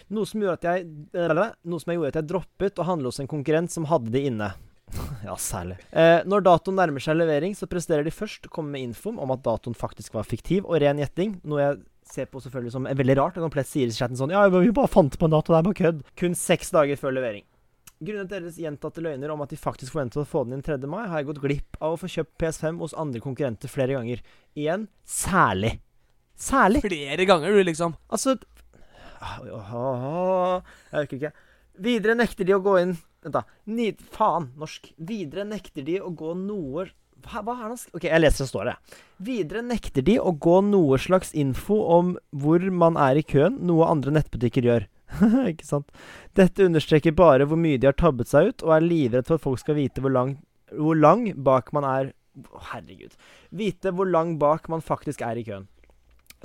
Noe 0.09 0.25
som 0.25 0.41
gjorde 0.41 0.57
at 0.57 0.69
jeg 0.71 0.87
Noe 1.67 1.81
som 1.81 1.93
gjorde 1.93 2.15
at 2.15 2.21
jeg 2.21 2.29
droppet 2.31 2.81
å 2.81 2.87
handle 2.87 3.11
hos 3.11 3.21
en 3.21 3.29
konkurrent 3.29 3.73
som 3.73 3.85
hadde 3.91 4.13
de 4.13 4.23
inne. 4.31 4.49
Ja, 5.27 5.35
særlig. 5.35 5.77
Eh, 5.91 6.21
når 6.29 6.45
datoen 6.45 6.77
nærmer 6.79 7.03
seg 7.03 7.17
levering, 7.17 7.55
så 7.57 7.67
presterer 7.69 8.05
de 8.07 8.13
først 8.13 8.47
å 8.47 8.51
komme 8.53 8.75
med 8.75 8.85
info 8.89 9.11
om 9.11 9.33
at 9.33 9.43
datoen 9.45 9.75
faktisk 9.77 10.15
var 10.15 10.27
fiktiv 10.27 10.65
og 10.65 10.79
ren 10.83 11.01
gjetting, 11.01 11.37
noe 11.43 11.63
jeg 11.63 11.79
ser 12.11 12.29
på 12.31 12.41
selvfølgelig 12.43 12.73
som 12.73 12.87
veldig 12.87 13.17
rart. 13.19 13.37
Og 13.37 13.47
Komplett 13.47 13.69
sier 13.69 13.89
i 13.89 13.95
chatten 13.95 14.19
sånn 14.19 14.33
Ja, 14.33 14.45
vi 14.53 14.71
bare 14.75 14.91
fant 14.91 15.17
på 15.17 15.27
en 15.27 15.35
dato, 15.35 15.53
det 15.53 15.59
er 15.59 15.67
bare 15.67 15.79
kødd. 15.81 16.03
Kun 16.19 16.37
seks 16.37 16.73
dager 16.75 16.99
før 16.99 17.15
levering. 17.17 17.45
Grunnet 17.97 18.29
deres 18.29 18.59
gjentatte 18.61 19.01
løgner 19.01 19.31
om 19.33 19.41
at 19.41 19.49
de 19.49 19.57
faktisk 19.57 19.95
forventet 19.95 20.21
å 20.21 20.27
få 20.29 20.43
den 20.45 20.59
inn 20.59 20.65
3. 20.65 20.77
mai, 20.85 21.07
har 21.09 21.23
jeg 21.23 21.31
gått 21.31 21.41
glipp 21.41 21.79
av 21.81 21.95
å 21.95 21.97
få 21.97 22.09
kjøpt 22.13 22.35
PS5 22.43 22.77
hos 22.83 22.93
andre 22.93 23.21
konkurrenter 23.23 23.71
flere 23.73 23.97
ganger. 23.97 24.21
Igjen 24.53 24.85
særlig. 25.01 25.79
Særlig. 26.37 26.83
Flere 26.85 27.25
ganger, 27.25 27.55
du, 27.57 27.63
liksom. 27.65 27.97
Altså 28.13 28.37
Jeg 29.17 29.49
orker 31.01 31.17
ikke. 31.17 31.33
Videre 31.81 32.13
nekter 32.17 32.45
de 32.45 32.53
å 32.53 32.61
gå 32.61 32.75
inn 32.83 32.97
Vent, 33.27 33.33
da. 33.33 33.43
Faen, 34.13 34.51
norsk. 34.57 34.91
Videre 34.97 35.45
nekter 35.47 35.83
de 35.83 35.99
å 36.01 36.11
gå 36.15 36.33
noe 36.37 36.87
hva, 37.25 37.41
er 37.41 37.71
det 37.73 37.95
Ok, 37.97 38.05
jeg 38.07 38.21
leser 38.21 38.43
det 38.43 38.49
står 38.51 38.69
det. 38.69 38.75
Videre 39.27 39.63
nekter 39.65 40.05
de 40.05 40.17
å 40.19 40.31
gå 40.31 40.59
noe 40.67 40.99
slags 41.01 41.33
info 41.33 41.79
om 41.97 42.13
hvor 42.31 42.63
man 42.71 42.99
er 43.01 43.19
i 43.19 43.25
køen, 43.25 43.57
noe 43.67 43.89
andre 43.89 44.13
nettbutikker 44.19 44.67
gjør. 44.67 44.87
ikke 45.51 45.65
sant? 45.67 45.91
Dette 46.37 46.67
understreker 46.67 47.15
bare 47.15 47.47
hvor 47.47 47.59
mye 47.59 47.79
de 47.79 47.89
har 47.89 47.97
tabbet 47.97 48.29
seg 48.29 48.51
ut, 48.51 48.65
og 48.65 48.75
er 48.75 48.85
livredd 48.85 49.27
for 49.27 49.39
at 49.39 49.45
folk 49.45 49.63
skal 49.63 49.79
vite 49.79 50.03
hvor 50.03 50.13
lang, 50.13 50.37
hvor 50.75 50.97
lang 50.99 51.29
bak 51.35 51.73
man 51.75 51.87
er 51.87 52.13
Herregud. 52.67 53.15
Vite 53.49 53.89
hvor 53.97 54.05
lang 54.05 54.35
bak 54.37 54.67
man 54.69 54.83
faktisk 54.85 55.23
er 55.25 55.39
i 55.41 55.45
køen. 55.47 55.63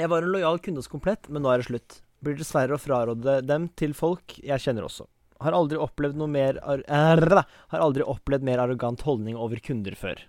Jeg 0.01 0.09
var 0.09 0.25
en 0.25 0.33
lojal 0.33 0.57
kunde 0.65 0.81
hos 0.81 0.89
Komplett, 0.89 1.29
men 1.29 1.45
nå 1.45 1.51
er 1.53 1.61
det 1.61 1.69
slutt. 1.69 1.99
Blir 2.25 2.39
dessverre 2.39 2.79
å 2.79 2.81
fraråde 2.81 3.43
dem 3.45 3.67
til 3.77 3.93
folk 3.93 4.39
jeg 4.41 4.63
kjenner 4.65 4.87
også. 4.87 5.05
Har 5.43 5.57
aldri 5.59 5.77
opplevd 5.77 6.17
noe 6.17 6.31
mer 6.33 6.57
ar 6.65 6.81
Har 7.75 7.83
aldri 7.83 8.07
opplevd 8.07 8.47
mer 8.47 8.63
arrogant 8.63 9.05
holdning 9.05 9.37
over 9.37 9.61
kunder 9.61 9.97
før. 9.99 10.23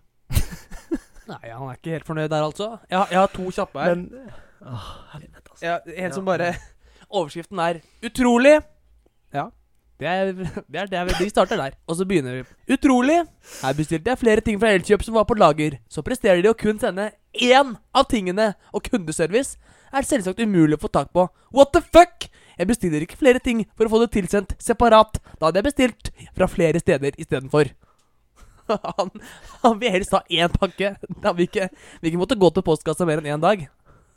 Nei, 1.28 1.50
han 1.50 1.70
er 1.70 1.78
ikke 1.78 1.94
helt 1.96 2.08
fornøyd 2.08 2.30
der, 2.34 2.44
altså. 2.44 2.68
Jeg, 2.90 2.98
har- 3.00 3.08
jeg 3.12 3.20
har 3.20 3.28
to 3.32 3.50
kjappe 3.56 3.80
her. 3.84 3.96
Men 3.96 4.32
Åh, 4.63 4.88
helvete, 5.13 5.50
altså. 5.52 5.66
Ja, 5.66 5.78
en 6.06 6.13
som 6.16 6.25
bare 6.28 6.54
Overskriften 7.13 7.60
er 7.60 7.80
'Utrolig'. 8.04 8.62
Ja. 9.34 9.46
Det 10.00 10.08
er, 10.10 10.32
det 10.72 10.80
er 10.82 10.86
der 10.90 11.06
vi 11.20 11.30
starter 11.30 11.56
der. 11.58 11.72
Og 11.88 11.96
så 11.96 12.06
begynner 12.06 12.42
vi. 12.42 12.74
Utrolig! 12.74 13.20
Her 13.62 13.74
bestilte 13.78 14.10
jeg 14.10 14.18
flere 14.20 14.42
ting 14.42 14.60
fra 14.60 14.72
Elkjøp 14.74 15.04
som 15.06 15.13
var 15.16 15.24
på 15.30 15.38
lager. 15.38 15.78
Så 15.90 16.02
presterer 16.04 16.42
de 16.42 16.50
å 16.50 16.58
kun 16.58 16.80
sende 16.82 17.12
én 17.40 17.75
av 17.94 18.08
tingene, 18.10 18.56
og 18.74 18.84
kundeservice 18.84 19.58
er 19.94 20.02
selvsagt 20.02 20.42
umulig 20.44 20.75
å 20.75 20.82
få 20.82 20.90
tak 20.92 21.13
på. 21.13 21.28
What 21.54 21.72
the 21.74 21.82
fuck?! 21.82 22.28
Jeg 22.58 22.68
bestiller 22.68 23.02
ikke 23.02 23.18
flere 23.18 23.40
ting 23.40 23.63
for 23.78 23.86
å 23.86 23.90
få 23.90 24.00
det 24.04 24.12
tilsendt 24.13 24.52
separat. 24.62 25.18
Da 25.40 25.48
hadde 25.48 25.62
jeg 25.62 25.70
bestilt 25.70 26.12
fra 26.36 26.46
flere 26.48 26.80
steder 26.82 27.12
istedenfor. 27.18 27.70
Han, 28.98 29.10
han 29.63 29.79
vil 29.82 29.91
helst 29.93 30.13
ha 30.15 30.22
én 30.29 30.51
pakke. 30.53 30.93
Da 31.24 31.34
vil 31.36 31.50
ikke, 31.50 31.70
vil 32.01 32.12
ikke 32.12 32.22
måtte 32.22 32.39
gå 32.39 32.50
til 32.55 32.65
postkassa 32.65 33.08
mer 33.08 33.22
enn 33.22 33.34
én 33.36 33.43
dag. 33.43 33.65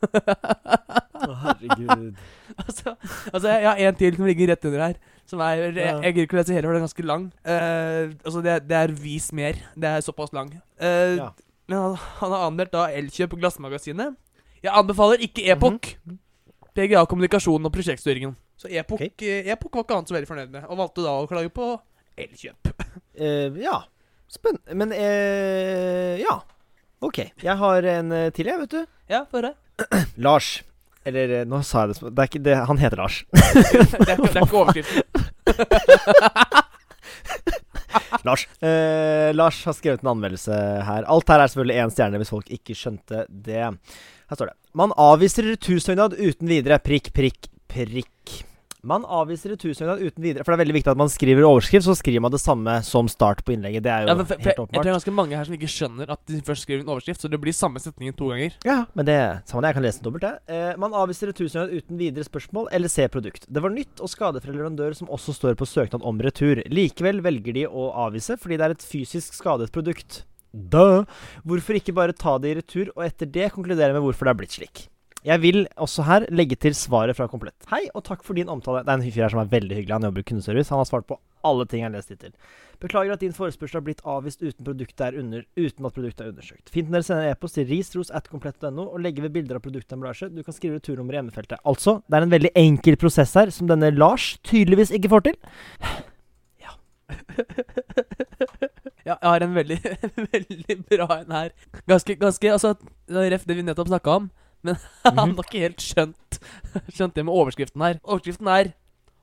Å, 0.06 1.32
herregud. 1.42 2.12
altså, 2.62 2.94
altså, 3.32 3.48
jeg 3.48 3.66
har 3.66 3.80
en 3.88 3.98
til 3.98 4.18
som 4.18 4.28
ligger 4.28 4.52
rett 4.52 4.68
under 4.68 4.84
her. 4.86 5.00
Som 5.26 5.42
er 5.42 5.64
Jeg, 5.64 5.74
jeg 5.74 6.12
gidder 6.12 6.28
ikke 6.28 6.36
å 6.36 6.38
lese 6.38 6.54
hele, 6.54 6.68
for 6.68 6.76
den 6.76 6.82
er 6.82 6.86
ganske 6.86 7.06
lang. 7.10 7.24
Uh, 7.42 8.14
altså, 8.22 8.44
det, 8.44 8.60
det 8.68 8.78
er 8.78 8.94
vis 9.00 9.32
mer. 9.34 9.58
Det 9.74 9.90
er 9.90 10.06
såpass 10.06 10.34
lang. 10.36 10.52
Uh, 10.78 11.16
Ja. 11.18 11.32
Men 11.66 11.82
han, 11.82 11.96
han 12.20 12.30
har 12.30 12.46
anmeldt 12.46 12.70
da 12.76 12.84
Elkjøp 12.94 13.32
og 13.34 13.40
Glassmagasinet. 13.42 14.14
Jeg 14.62 14.70
anbefaler 14.70 15.22
ikke 15.26 15.42
Epok. 15.50 15.88
PGA 16.76 17.02
kommunikasjonen 17.08 17.66
og 17.66 17.72
prosjektstyringen. 17.74 18.36
Så 18.60 18.70
Epok, 18.70 19.00
okay. 19.02 19.40
eh, 19.40 19.50
Epok 19.52 19.74
var 19.74 19.84
ikke 19.84 19.98
han 19.98 20.06
så 20.08 20.16
veldig 20.16 20.28
fornøyd 20.28 20.52
med, 20.52 20.64
og 20.70 20.78
valgte 20.80 21.04
da 21.04 21.12
å 21.18 21.26
klage 21.28 21.50
på 21.52 21.72
Elkjøp. 22.22 22.70
Uh, 23.18 23.56
ja. 23.66 23.80
Spennende. 24.33 24.75
Men 24.75 24.92
eh, 24.92 26.16
ja. 26.23 26.40
OK. 27.04 27.18
Jeg 27.42 27.56
har 27.61 27.83
en 27.92 28.12
eh, 28.12 28.30
til, 28.35 28.47
jeg, 28.50 28.59
vet 28.64 28.71
du. 28.73 28.80
Ja, 29.12 29.21
få 29.30 29.37
høre. 29.42 29.52
Lars. 30.26 30.62
Eller 31.06 31.26
eh, 31.40 31.45
nå 31.47 31.61
sa 31.62 31.80
jeg 31.85 31.88
det 31.92 31.97
som 32.00 32.09
det 32.11 32.18
er 32.25 32.28
ikke 32.30 32.45
det, 32.47 32.56
Han 32.66 32.78
heter 32.83 32.97
Lars. 33.02 33.16
det, 33.30 33.38
er, 33.47 33.50
ikke- 33.87 34.00
det 34.00 34.11
er 34.11 34.14
ikke 34.42 34.59
overskriften. 34.62 35.02
Lars. 38.26 38.42
Eh, 38.62 39.30
Lars 39.37 39.59
har 39.68 39.75
skrevet 39.76 40.02
en 40.02 40.11
anmeldelse 40.16 40.54
her. 40.88 41.02
Alt 41.06 41.28
her 41.30 41.40
er 41.45 41.49
selvfølgelig 41.52 41.78
én 41.85 41.92
stjerne 41.95 42.18
hvis 42.21 42.33
folk 42.35 42.49
ikke 42.52 42.75
skjønte 42.76 43.16
det. 43.30 43.62
Her 43.62 44.35
står 44.38 44.47
det. 44.50 44.56
Man 44.76 44.90
avviser 45.00 45.42
retursøknad 45.52 46.12
uten 46.18 46.47
videre. 46.50 46.78
Prikk, 46.83 47.06
prikk, 47.16 47.40
prikk. 47.71 48.40
Man 48.86 49.02
avviser 49.02 49.50
retursøknad 49.50 49.98
uten 49.98 50.22
videre. 50.22 50.44
For 50.46 50.54
det 50.54 50.60
er 50.60 50.62
veldig 50.62 50.76
viktig 50.76 50.92
at 50.92 51.00
man 51.00 51.10
skriver 51.10 51.46
overskrift, 51.48 51.86
så 51.88 51.96
skriver 51.98 52.22
man 52.22 52.34
det 52.34 52.40
samme 52.42 52.76
som 52.86 53.08
start 53.10 53.42
på 53.46 53.56
innlegget. 53.56 53.82
Det 53.82 53.90
er 53.90 54.04
jo 54.04 54.12
Ja, 54.12 54.14
for, 54.20 54.28
for, 54.30 54.44
helt 54.44 54.46
jeg 54.46 54.56
tror 54.60 54.86
det 54.86 54.92
er 54.92 54.98
ganske 54.98 55.14
mange 55.16 55.38
her 55.38 55.48
som 55.48 55.56
ikke 55.56 55.70
skjønner 55.72 56.12
at 56.14 56.22
de 56.30 56.38
først 56.46 56.66
skriver 56.66 56.84
en 56.84 56.92
overskrift, 56.94 57.24
så 57.24 57.30
det 57.32 57.40
blir 57.42 57.56
samme 57.56 57.82
setningen 57.82 58.14
to 58.16 58.30
ganger. 58.30 58.54
Ja, 58.68 58.78
men 58.94 59.08
det 59.08 59.18
samme 59.50 59.64
det. 59.64 59.72
Jeg 59.72 59.78
kan 59.80 59.86
lese 59.88 60.00
den 60.00 60.06
dobbelt, 60.06 60.28
jeg. 60.28 60.38
Eh, 60.54 60.78
man 60.86 60.94
avviser 61.02 61.32
retursøknad 61.32 61.74
uten 61.74 62.00
videre 62.00 62.28
spørsmål 62.28 62.70
eller 62.78 62.92
se 62.92 63.08
produkt. 63.10 63.50
Det 63.50 63.64
var 63.64 63.74
nytt 63.74 64.04
og 64.04 64.12
skadefri 64.12 64.54
leverandør 64.54 64.94
som 65.00 65.10
også 65.10 65.34
står 65.34 65.58
på 65.58 65.66
søknad 65.66 66.06
om 66.06 66.22
retur. 66.22 66.62
Likevel 66.70 67.24
velger 67.26 67.58
de 67.58 67.66
å 67.66 67.90
avvise 68.06 68.38
fordi 68.38 68.60
det 68.60 68.68
er 68.68 68.76
et 68.76 68.86
fysisk 68.86 69.34
skadet 69.34 69.72
produkt. 69.74 70.22
Da. 70.56 71.04
Hvorfor 71.44 71.76
ikke 71.76 71.94
bare 71.96 72.16
ta 72.16 72.38
det 72.40 72.52
i 72.52 72.58
retur, 72.60 72.92
og 72.94 73.04
etter 73.04 73.28
det 73.28 73.50
konkludere 73.52 73.92
med 73.96 74.06
hvorfor 74.06 74.28
det 74.28 74.32
er 74.32 74.44
blitt 74.44 74.56
slik? 74.56 74.86
Jeg 75.26 75.42
vil 75.42 75.64
også 75.83 76.04
her 76.06 76.25
legge 76.30 76.54
til 76.54 76.75
svaret 76.78 77.16
fra 77.18 77.26
Komplett. 77.26 77.64
Hei, 77.66 77.88
og 77.99 78.04
takk 78.06 78.21
for 78.23 78.38
din 78.38 78.50
omtale. 78.52 78.85
Det 78.87 78.92
er 78.92 79.00
en 79.00 79.02
fyr 79.11 79.25
her 79.25 79.33
som 79.33 79.40
er 79.42 79.50
veldig 79.50 79.75
hyggelig. 79.75 79.95
Han 79.97 80.06
jobber 80.06 80.23
i 80.23 80.26
kundeservice. 80.28 80.71
Han 80.71 80.78
har 80.78 80.87
svart 80.87 81.09
på 81.09 81.18
alle 81.47 81.66
ting 81.66 81.83
jeg 81.83 81.88
har 81.88 81.95
lest 81.97 82.12
hittil. 82.14 82.35
Beklager 82.83 83.16
at 83.16 83.25
din 83.25 83.35
forespørsel 83.35 83.80
har 83.80 83.87
blitt 83.88 84.04
avvist 84.06 84.45
uten, 84.45 84.87
er 85.02 85.18
under, 85.18 85.42
uten 85.59 85.88
at 85.88 85.97
produktet 85.97 86.23
er 86.23 86.30
undersøkt. 86.30 86.71
Fint 86.71 86.87
når 86.92 87.00
dere 87.00 87.09
sender 87.09 87.30
e-post 87.33 87.59
til 87.59 87.66
risros.komplett.no 87.73 88.87
og 88.87 89.02
legger 89.02 89.26
ved 89.26 89.35
bilder 89.35 89.59
av 89.59 89.66
produktemballasje. 89.66 90.30
Du 90.30 90.42
kan 90.47 90.54
skrive 90.54 90.78
returnummer 90.78 91.18
i 91.18 91.23
emnefeltet. 91.25 91.59
Altså, 91.66 91.99
det 92.06 92.21
er 92.21 92.28
en 92.28 92.35
veldig 92.37 92.52
enkel 92.62 92.99
prosess 93.00 93.35
her, 93.35 93.50
som 93.50 93.66
denne 93.66 93.90
Lars 93.97 94.37
tydeligvis 94.47 94.95
ikke 94.95 95.11
får 95.11 95.26
til. 95.26 95.40
Ja, 99.06 99.14
jeg 99.23 99.30
har 99.30 99.45
en 99.45 99.54
veldig, 99.54 99.76
veldig 100.35 100.76
bra 100.90 101.21
en 101.21 101.30
her. 101.30 101.52
Ganske, 101.87 102.16
ganske 102.18 102.50
Altså, 102.50 102.75
ref 103.06 103.45
det 103.47 103.56
vi 103.56 103.62
nettopp 103.62 103.92
snakka 103.92 104.16
om, 104.18 104.26
men 104.66 104.78
han 105.18 105.37
har 105.37 105.46
ikke 105.46 105.62
helt 105.62 105.85
skjønt 105.85 106.40
Skjønt 106.94 107.16
det 107.16 107.25
med 107.25 107.35
overskriften 107.35 107.85
her. 107.85 108.00
Overskriften 108.04 108.50
er 108.52 108.75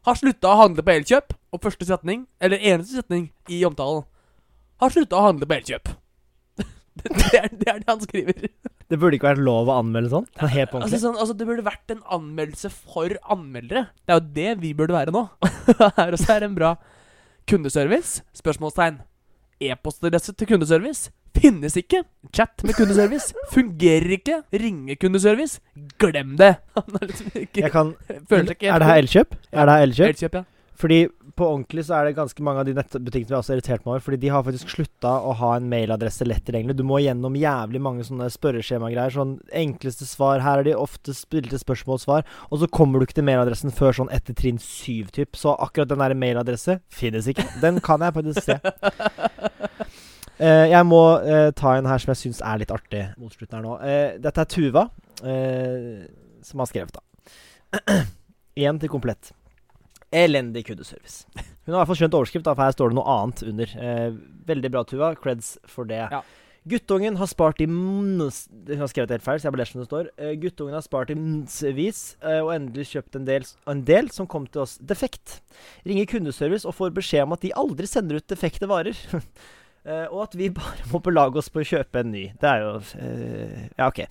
'Har 0.03 0.17
slutta 0.19 0.49
å 0.51 0.59
handle 0.59 0.83
på 0.83 0.91
Elkjøp', 0.91 1.35
og 1.55 1.61
første 1.63 1.85
setning, 1.87 2.25
eller 2.43 2.59
eneste 2.59 2.97
setning 2.99 3.29
i 3.47 3.61
omtalen, 3.63 4.03
'Har 4.81 4.91
slutta 4.91 5.15
å 5.15 5.27
handle 5.29 5.47
på 5.47 5.59
Elkjøp'. 5.59 5.93
Det, 6.93 7.09
det, 7.09 7.29
er, 7.39 7.47
det 7.49 7.67
er 7.71 7.79
det 7.81 7.87
han 7.89 8.01
skriver. 8.03 8.43
Det 8.85 8.99
burde 9.01 9.17
ikke 9.17 9.31
vært 9.31 9.41
lov 9.41 9.71
å 9.71 9.79
anmelde 9.81 10.11
sånn. 10.11 10.27
Sånn 10.37 10.51
Helt 10.53 10.69
på 10.69 10.81
Altså, 10.83 10.99
sånn, 11.01 11.15
altså 11.17 11.33
Det 11.33 11.47
burde 11.49 11.63
vært 11.65 11.89
en 11.89 12.03
anmeldelse 12.05 12.69
for 12.69 13.15
anmeldere. 13.33 13.87
Det 14.05 14.13
er 14.13 14.19
jo 14.19 14.25
det 14.35 14.51
vi 14.61 14.73
burde 14.77 14.93
være 14.93 15.15
nå. 15.15 15.23
Her 15.97 16.13
også 16.13 16.35
er 16.35 16.45
en 16.45 16.53
bra 16.53 16.75
kundeservice. 17.49 18.21
Spørsmålstegn. 18.37 18.99
E-postadresse 19.63 20.35
til 20.37 20.51
kundeservice 20.53 21.09
finnes 21.37 21.77
ikke. 21.79 22.03
Chat 22.33 22.63
med 22.65 22.77
kundeservice 22.77 23.33
fungerer 23.53 24.15
ikke. 24.17 24.41
Ringekundeservice 24.53 25.59
glem 26.01 26.37
det. 26.39 26.55
Han 26.77 27.01
er 27.01 27.09
liksom 27.09 27.35
ikke 27.35 27.65
Jeg 27.65 27.73
kan 27.73 27.93
Føler 28.29 28.49
seg 28.49 28.57
ikke 28.57 28.71
Er 28.71 28.81
det 28.81 28.89
her 28.89 29.03
Elkjøp? 29.03 29.37
Er 29.51 29.69
det 29.69 29.75
her 29.75 29.87
Elkjøp? 29.87 30.07
Elkjøp, 30.13 30.39
ja. 30.39 30.43
Fordi 30.83 30.97
på 31.37 31.45
ordentlig 31.47 31.85
så 31.87 31.95
er 31.97 32.07
det 32.07 32.17
ganske 32.17 32.43
mange 32.45 32.61
av 32.61 32.67
de 32.67 32.73
nettbutikkene 32.77 33.29
vi 33.29 33.33
har 33.33 33.41
også 33.41 33.55
irritert 33.55 33.85
meg 33.85 33.93
over. 33.93 34.03
Fordi 34.05 34.19
de 34.21 34.31
har 34.33 34.43
faktisk 34.45 34.73
slutta 34.73 35.13
å 35.25 35.33
ha 35.39 35.51
en 35.57 35.69
mailadresse 35.71 36.27
lett 36.27 36.43
tilgjengelig. 36.45 36.75
Du 36.77 36.85
må 36.87 36.99
gjennom 37.01 37.37
jævlig 37.39 37.81
mange 37.81 38.05
sånne 38.05 38.27
spørreskjemagreier. 38.33 39.13
Sånn 39.15 39.37
enkleste 39.63 40.07
svar. 40.09 40.43
Her 40.45 40.61
er 40.61 40.67
de 40.67 40.75
ofte 40.77 41.15
spilte 41.17 41.61
spørsmål-svar. 41.61 42.27
Og 42.49 42.61
så 42.61 42.69
kommer 42.69 42.99
du 42.99 43.07
ikke 43.07 43.17
til 43.21 43.29
mailadressen 43.29 43.73
før 43.73 43.97
sånn 44.01 44.11
etter 44.13 44.37
trinn 44.37 44.61
syv, 44.61 45.13
typ. 45.15 45.37
Så 45.39 45.55
akkurat 45.55 45.93
den 45.93 46.03
der 46.03 46.17
mailadresse 46.17 46.79
finnes 46.93 47.29
ikke. 47.31 47.47
Den 47.63 47.81
kan 47.83 48.05
jeg 48.05 48.17
faktisk 48.19 48.49
se. 48.49 48.59
Eh, 50.41 50.67
jeg 50.71 50.85
må 50.89 51.01
uh, 51.21 51.51
ta 51.53 51.75
en 51.77 51.87
her 51.89 52.01
som 52.01 52.13
jeg 52.13 52.21
syns 52.23 52.41
er 52.41 52.61
litt 52.63 52.73
artig 52.73 53.05
mot 53.21 53.33
slutten 53.33 53.59
her 53.59 53.65
nå. 53.65 53.77
Uh, 53.77 54.19
dette 54.23 54.43
er 54.43 54.49
Tuva 54.49 54.89
som 56.43 56.59
har 56.59 56.67
skrevet, 56.67 56.97
da. 56.97 57.79
Igjen 58.59 58.79
til 58.81 58.89
komplett. 58.91 59.29
Elendig 60.11 60.65
kundeservice. 60.67 61.29
Hun 61.63 61.71
har 61.71 61.77
i 61.77 61.79
hvert 61.79 61.91
fall 61.93 61.99
skjønt 62.01 62.17
overskrift, 62.17 62.43
da, 62.43 62.55
for 62.57 62.65
her 62.65 62.75
står 62.75 62.91
det 62.91 62.97
noe 62.97 63.13
annet 63.13 63.43
under. 63.47 63.75
Veldig 64.49 64.71
bra, 64.73 64.81
Tuva. 64.89 65.13
Creds 65.15 65.53
for 65.69 65.87
det. 65.87 66.01
Ja. 66.11 66.19
Guttungen 66.67 67.15
har 67.21 67.31
spart 67.31 67.63
i 67.63 67.69
mns... 67.71 68.49
Hun 68.67 68.83
har 68.83 68.91
skrevet 68.91 69.15
helt 69.15 69.23
feil, 69.23 69.39
så 69.39 69.47
jeg 69.47 69.55
bare 69.55 69.63
leser 69.63 69.77
som 69.77 69.85
det 69.85 69.87
står. 69.87 70.11
Guttungen 70.43 70.75
har 70.75 70.83
spart 70.83 71.15
i 71.15 71.19
mnsvis 71.21 72.03
og 72.43 72.51
endelig 72.57 72.89
kjøpt 72.91 73.21
en 73.21 73.31
del, 73.31 73.47
en 73.71 73.87
del 73.87 74.11
som 74.11 74.27
kom 74.27 74.49
til 74.51 74.65
oss 74.65 74.75
defekt. 74.83 75.39
Ringer 75.87 76.11
kundeservice 76.11 76.67
og 76.67 76.75
får 76.81 76.91
beskjed 76.99 77.29
om 77.29 77.37
at 77.37 77.47
de 77.47 77.55
aldri 77.63 77.87
sender 77.87 78.19
ut 78.19 78.27
defekte 78.35 78.67
varer. 78.67 78.99
Eh, 79.83 80.05
og 80.07 80.29
at 80.29 80.37
vi 80.39 80.47
bare 80.53 80.85
må 80.93 81.01
belage 81.03 81.41
oss 81.41 81.51
på 81.51 81.61
å 81.63 81.67
kjøpe 81.67 82.03
en 82.03 82.13
ny. 82.13 82.25
Det 82.39 82.49
er 82.49 82.63
jo 82.63 82.73
uh, 82.79 83.61
Ja, 83.77 83.89
OK. 83.89 84.03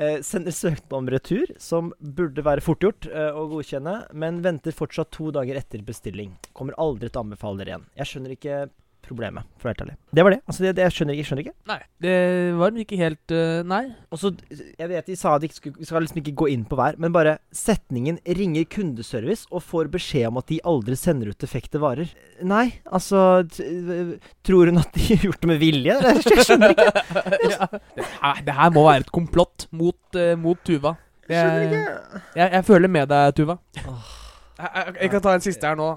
Uh, 0.00 0.18
sender 0.24 0.54
søknad 0.56 0.96
om 0.96 1.10
retur, 1.12 1.50
som 1.60 1.90
burde 2.00 2.44
være 2.46 2.64
fortgjort 2.64 3.10
eh, 3.10 3.36
å 3.36 3.44
godkjenne, 3.50 3.96
men 4.16 4.40
venter 4.44 4.72
fortsatt 4.72 5.10
to 5.12 5.28
dager 5.36 5.58
etter 5.60 5.82
bestilling. 5.84 6.32
Kommer 6.56 6.78
aldri 6.80 7.10
til 7.10 7.20
å 7.20 7.26
anbefale 7.26 7.60
dere 7.60 7.74
igjen. 7.74 7.90
Jeg 8.00 8.12
skjønner 8.12 8.36
ikke 8.36 8.62
problemet, 9.10 9.46
for 9.58 9.66
å 9.66 9.70
være 9.70 9.76
helt 9.76 9.84
ærlig. 9.84 9.96
Det 10.16 10.24
var 10.26 10.34
det. 10.34 10.38
Altså, 10.46 10.62
det, 10.64 10.70
det 10.78 10.84
jeg 10.86 10.94
skjønner 10.96 11.14
ikke. 11.14 11.20
Jeg 11.20 11.28
skjønner 11.28 11.44
ikke. 11.44 11.56
Nei. 11.70 11.78
Det 12.06 12.14
var 12.60 12.78
ikke 12.84 12.98
helt 13.00 13.34
uh, 13.34 13.60
Nei. 13.70 13.80
Også, 14.14 14.30
Jeg 14.50 14.90
vet 14.92 15.10
de 15.10 15.16
sa 15.18 15.34
at 15.34 15.42
de 15.42 15.50
ikke 15.50 15.58
skulle, 15.58 15.80
vi 15.80 15.88
skal 15.88 16.04
liksom 16.06 16.20
ikke 16.22 16.34
gå 16.40 16.48
inn 16.54 16.64
på 16.70 16.78
hver, 16.80 16.98
men 17.02 17.14
bare 17.14 17.36
setningen 17.54 18.20
'ringer 18.24 18.68
kundeservice' 18.72 19.46
og 19.50 19.64
får 19.66 19.90
beskjed 19.92 20.28
om 20.30 20.40
at 20.40 20.48
de 20.50 20.60
aldri 20.72 20.98
sender 20.98 21.32
ut 21.32 21.40
defekte 21.42 21.82
varer. 21.82 22.14
Nei, 22.42 22.66
altså 22.86 23.42
t- 23.50 24.18
Tror 24.46 24.70
hun 24.70 24.80
at 24.82 24.94
de 24.94 25.06
har 25.14 25.26
gjort 25.28 25.42
det 25.42 25.52
med 25.52 25.60
vilje? 25.62 25.98
Jeg 26.00 26.46
skjønner 26.46 26.74
ikke. 26.74 26.88
ja. 27.52 27.68
det, 27.96 28.06
her, 28.22 28.42
det 28.46 28.58
her 28.62 28.74
må 28.74 28.86
være 28.88 29.06
et 29.06 29.12
komplott 29.14 29.68
mot, 29.70 30.00
uh, 30.16 30.32
mot 30.38 30.58
Tuva. 30.64 30.96
Jeg 31.30 31.44
skjønner 31.44 31.66
ikke. 31.66 32.22
jeg, 32.40 32.52
jeg 32.56 32.64
føler 32.66 32.88
med 32.98 33.10
deg, 33.12 33.34
Tuva. 33.38 33.58
Oh. 33.86 34.16
Jeg, 34.60 34.70
jeg, 34.74 34.94
jeg 35.00 35.10
kan 35.10 35.22
ta 35.24 35.34
en 35.34 35.44
siste 35.44 35.66
her 35.66 35.78
nå. 35.78 35.90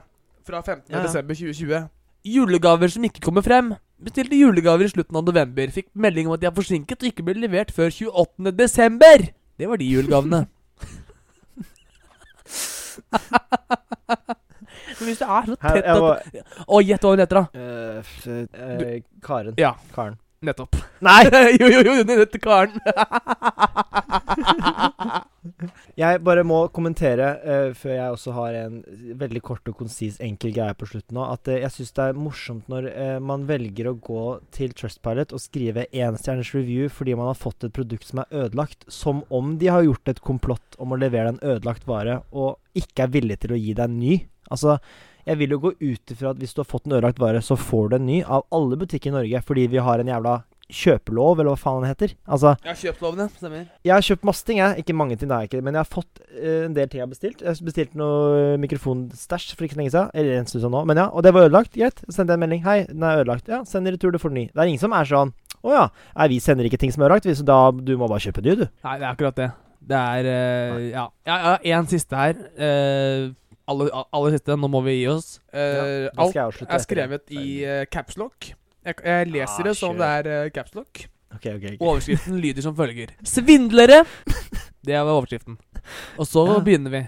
Fra 0.44 0.60
15. 0.62 0.92
Ja, 0.92 0.98
ja. 0.98 1.04
desember 1.08 1.36
2020. 1.36 1.84
Julegaver 2.24 2.88
som 2.88 3.04
ikke 3.04 3.20
kommer 3.24 3.44
frem. 3.44 3.74
Bestilte 4.04 4.36
julegaver 4.36 4.86
i 4.88 4.92
slutten 4.92 5.16
av 5.20 5.26
november. 5.28 5.72
Fikk 5.72 5.90
melding 5.96 6.28
om 6.28 6.34
at 6.36 6.42
de 6.42 6.48
er 6.48 6.56
forsinket 6.56 7.04
og 7.04 7.10
ikke 7.12 7.26
blir 7.28 7.40
levert 7.40 7.72
før 7.76 7.90
28. 7.92 8.52
desember. 8.58 9.18
Det 9.60 9.70
var 9.70 9.78
de 9.80 9.86
julegavene. 9.92 10.46
Men 15.00 15.08
hvis 15.10 15.20
det 15.20 15.28
er 15.28 15.46
så 15.48 15.56
tett 15.58 15.86
at 15.90 16.00
Å, 16.68 16.82
gjett 16.86 17.04
hva 17.04 17.12
hun 17.12 17.20
heter, 17.24 17.40
da. 17.40 17.46
Uh, 17.52 18.00
uh, 18.30 18.44
du, 18.80 18.86
Karen. 19.26 19.54
Ja. 19.60 19.74
Karen. 19.96 20.18
Nettopp. 20.44 20.76
Nei! 21.04 21.24
jo, 21.60 21.68
jo, 21.68 21.80
jo, 21.84 21.94
hun 22.00 22.10
heter 22.14 22.40
Karen. 22.44 22.80
Jeg 26.00 26.22
bare 26.24 26.44
må 26.48 26.60
kommentere, 26.74 27.28
uh, 27.44 27.72
før 27.76 27.94
jeg 27.94 28.16
også 28.16 28.34
har 28.38 28.58
en 28.62 28.78
veldig 29.20 29.42
kort 29.44 29.68
og 29.70 29.78
konsis 29.82 30.20
enkel 30.24 30.54
greie 30.56 30.76
på 30.78 30.88
slutten 30.88 31.18
nå, 31.18 31.26
at 31.36 31.52
uh, 31.52 31.58
jeg 31.58 31.74
syns 31.76 31.94
det 31.98 32.06
er 32.06 32.20
morsomt 32.20 32.70
når 32.72 32.90
uh, 32.94 33.18
man 33.24 33.44
velger 33.50 33.92
å 33.92 33.96
gå 34.00 34.24
til 34.56 34.76
Trustpilot 34.78 35.36
og 35.36 35.44
skrive 35.44 35.88
enstjerners 35.92 36.54
review 36.56 36.92
fordi 36.92 37.18
man 37.20 37.32
har 37.32 37.40
fått 37.40 37.68
et 37.68 37.76
produkt 37.76 38.08
som 38.08 38.24
er 38.24 38.46
ødelagt, 38.46 38.88
som 38.88 39.24
om 39.34 39.58
de 39.60 39.72
har 39.74 39.86
gjort 39.86 40.14
et 40.14 40.24
komplott 40.24 40.80
om 40.80 40.96
å 40.96 41.02
levere 41.02 41.36
en 41.36 41.42
ødelagt 41.44 41.88
vare, 41.90 42.22
og 42.32 42.60
ikke 42.80 43.08
er 43.08 43.18
villig 43.18 43.42
til 43.44 43.56
å 43.56 43.60
gi 43.60 43.76
deg 43.76 43.90
en 43.90 44.00
ny. 44.00 44.16
Altså, 44.54 44.80
jeg 45.28 45.40
vil 45.40 45.56
jo 45.56 45.62
gå 45.64 45.74
ut 45.80 46.16
ifra 46.16 46.34
at 46.34 46.40
hvis 46.42 46.56
du 46.56 46.64
har 46.64 46.70
fått 46.70 46.88
en 46.88 46.98
ødelagt 46.98 47.22
vare, 47.22 47.44
så 47.44 47.56
får 47.60 47.92
du 47.92 48.00
en 48.00 48.08
ny 48.08 48.24
av 48.24 48.48
alle 48.56 48.80
butikker 48.80 49.12
i 49.12 49.16
Norge, 49.18 49.44
fordi 49.48 49.68
vi 49.72 49.84
har 49.84 50.00
en 50.00 50.12
jævla 50.12 50.40
kjøpelov, 50.72 51.40
eller 51.40 51.54
hva 51.54 51.60
faen 51.60 51.84
den 51.84 51.92
heter. 51.92 52.14
Altså, 52.28 52.56
Ja, 52.66 52.74
kjøpslovene. 52.74 53.30
Stemmer. 53.36 53.66
jeg 53.84 53.94
har 53.94 54.02
kjøpt 54.02 54.24
masse 54.24 54.46
ting, 54.46 54.58
jeg. 54.58 54.84
Ikke 54.84 54.96
mange 54.96 55.18
ting, 55.18 55.30
da, 55.30 55.42
ikke, 55.44 55.62
men 55.62 55.74
jeg 55.76 55.84
har 55.84 55.90
fått 55.92 56.22
uh, 56.40 56.66
en 56.66 56.74
del 56.74 56.88
ting 56.88 57.02
jeg 57.02 57.06
har 57.08 57.12
bestilt. 57.14 57.42
Jeg 57.44 57.66
bestilte 57.68 58.00
noe 58.00 58.58
mikrofonstæsj 58.64 59.56
for 59.56 59.68
ikke 59.68 59.76
så 59.76 59.82
lenge 59.82 59.94
siden. 59.94 60.12
Eller 60.14 60.40
en 60.40 60.48
stund 60.50 60.64
siden 60.64 60.76
nå. 60.76 60.84
Men 60.90 60.98
ja, 61.04 61.08
og 61.12 61.24
det 61.24 61.34
var 61.34 61.48
ødelagt. 61.50 61.74
Greit. 61.76 62.00
Så 62.08 62.18
sendte 62.20 62.34
jeg 62.34 62.42
en 62.42 62.46
melding. 62.46 62.64
Hei, 62.66 62.78
den 62.90 63.04
er 63.04 63.22
ødelagt. 63.24 63.48
Ja, 63.52 63.64
send 63.68 63.88
i 63.88 63.94
retur, 63.96 64.12
du 64.14 64.20
får 64.22 64.34
den 64.34 64.42
ny. 64.44 64.46
Det 64.54 64.64
er 64.64 64.72
ingen 64.72 64.82
som 64.82 64.96
er 64.96 65.10
sånn 65.10 65.34
Å 65.64 65.72
ja. 65.72 65.84
Nei, 66.18 66.28
vi 66.34 66.40
sender 66.44 66.68
ikke 66.68 66.80
ting 66.82 66.92
som 66.92 67.04
er 67.04 67.12
ødelagt, 67.12 67.30
så 67.40 67.46
da 67.48 67.60
du 67.72 67.94
må 68.00 68.08
bare 68.12 68.24
kjøpe 68.24 68.44
ny, 68.44 68.56
du. 68.64 68.66
Nei, 68.84 68.98
det 69.00 69.06
er 69.06 69.12
akkurat 69.14 69.38
det. 69.40 69.52
Det 69.84 70.00
er 70.00 70.28
uh, 70.32 70.82
Ja. 70.90 71.06
Ja, 71.28 71.38
ja, 71.60 71.78
en 71.78 71.88
siste 71.92 72.16
her. 72.20 72.36
Uh, 72.58 73.32
aller, 73.68 73.92
aller 74.12 74.36
siste. 74.36 74.58
Nå 74.60 74.70
må 74.72 74.82
vi 74.88 74.98
gi 75.02 75.08
oss. 75.12 75.38
Ja, 75.54 75.70
Eh, 75.84 76.10
alt 76.18 76.36
jeg 76.36 76.68
er 76.68 76.84
skrevet 76.84 77.32
i 77.32 77.64
uh, 77.68 77.84
capslock. 77.92 78.54
Jeg, 78.84 78.96
jeg 79.06 79.28
leser 79.32 79.60
ah, 79.62 79.68
det 79.70 79.76
som 79.80 79.98
det 80.00 80.08
er 80.20 80.30
uh, 80.46 80.50
capslock. 80.54 81.06
Okay, 81.36 81.56
okay, 81.56 81.74
okay. 81.74 81.78
Overskriften 81.80 82.40
lyder 82.44 82.66
som 82.66 82.76
følger. 82.78 83.14
Svindlere! 83.36 84.04
Det 84.84 84.98
var 85.00 85.14
overskriften. 85.16 85.56
Og 86.20 86.28
så 86.28 86.44
Ja. 86.50 86.60
begynner 86.60 86.92
vi. 86.92 87.02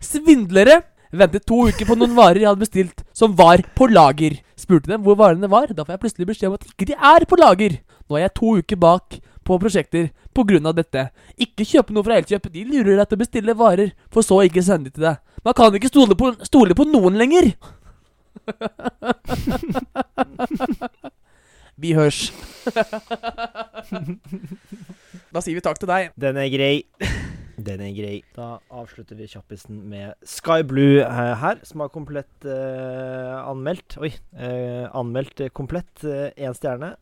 Svindlere! 0.00 0.82
Ventet 1.10 1.46
to 1.48 1.62
uker 1.66 1.88
på 1.88 1.96
noen 1.96 2.12
varer 2.14 2.42
jeg 2.42 2.50
hadde 2.50 2.60
bestilt, 2.62 3.02
som 3.16 3.32
var 3.34 3.62
på 3.74 3.88
lager. 3.90 4.36
Spurte 4.60 4.90
dem 4.92 5.02
hvor 5.02 5.16
varene 5.16 5.48
var, 5.50 5.70
da 5.72 5.82
får 5.86 5.96
jeg 5.96 6.02
plutselig 6.02 6.28
beskjed 6.28 6.50
om 6.50 6.56
at 6.58 6.66
ikke 6.68 6.86
de 6.90 6.94
er 6.94 7.24
på 7.26 7.38
lager. 7.40 7.78
Nå 8.08 8.18
er 8.18 8.26
jeg 8.26 8.34
to 8.36 8.52
uker 8.60 8.76
bak 8.76 9.16
på 9.48 9.56
prosjekter 9.58 10.10
på 10.36 10.44
grunn 10.46 10.68
av 10.68 10.76
dette. 10.76 11.06
Ikke 11.40 11.64
kjøpe 11.64 11.96
noe 11.96 12.04
fra 12.04 12.18
Elkjøp, 12.20 12.50
de 12.52 12.64
lurer 12.68 13.00
deg 13.00 13.08
til 13.08 13.16
å 13.18 13.22
bestille 13.24 13.56
varer, 13.56 13.94
for 14.12 14.22
så 14.26 14.42
ikke 14.44 14.62
sende 14.62 14.90
de 14.92 14.98
til 14.98 15.08
deg. 15.08 15.16
Man 15.48 15.56
kan 15.56 15.74
ikke 15.80 15.90
stole 15.90 16.14
på, 16.18 16.34
stole 16.46 16.76
på 16.76 16.86
noen 16.92 17.16
lenger! 17.18 17.54
Vi 21.78 21.92
hørs. 21.94 22.32
da 25.32 25.42
sier 25.44 25.54
vi 25.54 25.62
takk 25.62 25.78
til 25.78 25.90
deg. 25.90 26.10
Den 26.18 26.36
er 26.42 26.48
grei. 26.50 26.82
Den 27.68 27.80
er 27.82 27.92
grei. 27.94 28.22
Da 28.34 28.58
avslutter 28.70 29.18
vi 29.18 29.26
kjappisen 29.30 29.78
med 29.90 30.14
Sky 30.26 30.62
Blue 30.66 31.02
eh, 31.02 31.34
her, 31.38 31.56
som 31.66 31.80
har 31.82 31.90
komplett 31.94 32.46
eh, 32.46 33.34
anmeldt 33.38 33.98
Oi. 34.02 34.12
Eh, 34.34 34.86
anmeldt 34.90 35.40
eh, 35.42 35.50
komplett 35.54 36.04
én 36.06 36.54
stjerne. 36.58 36.96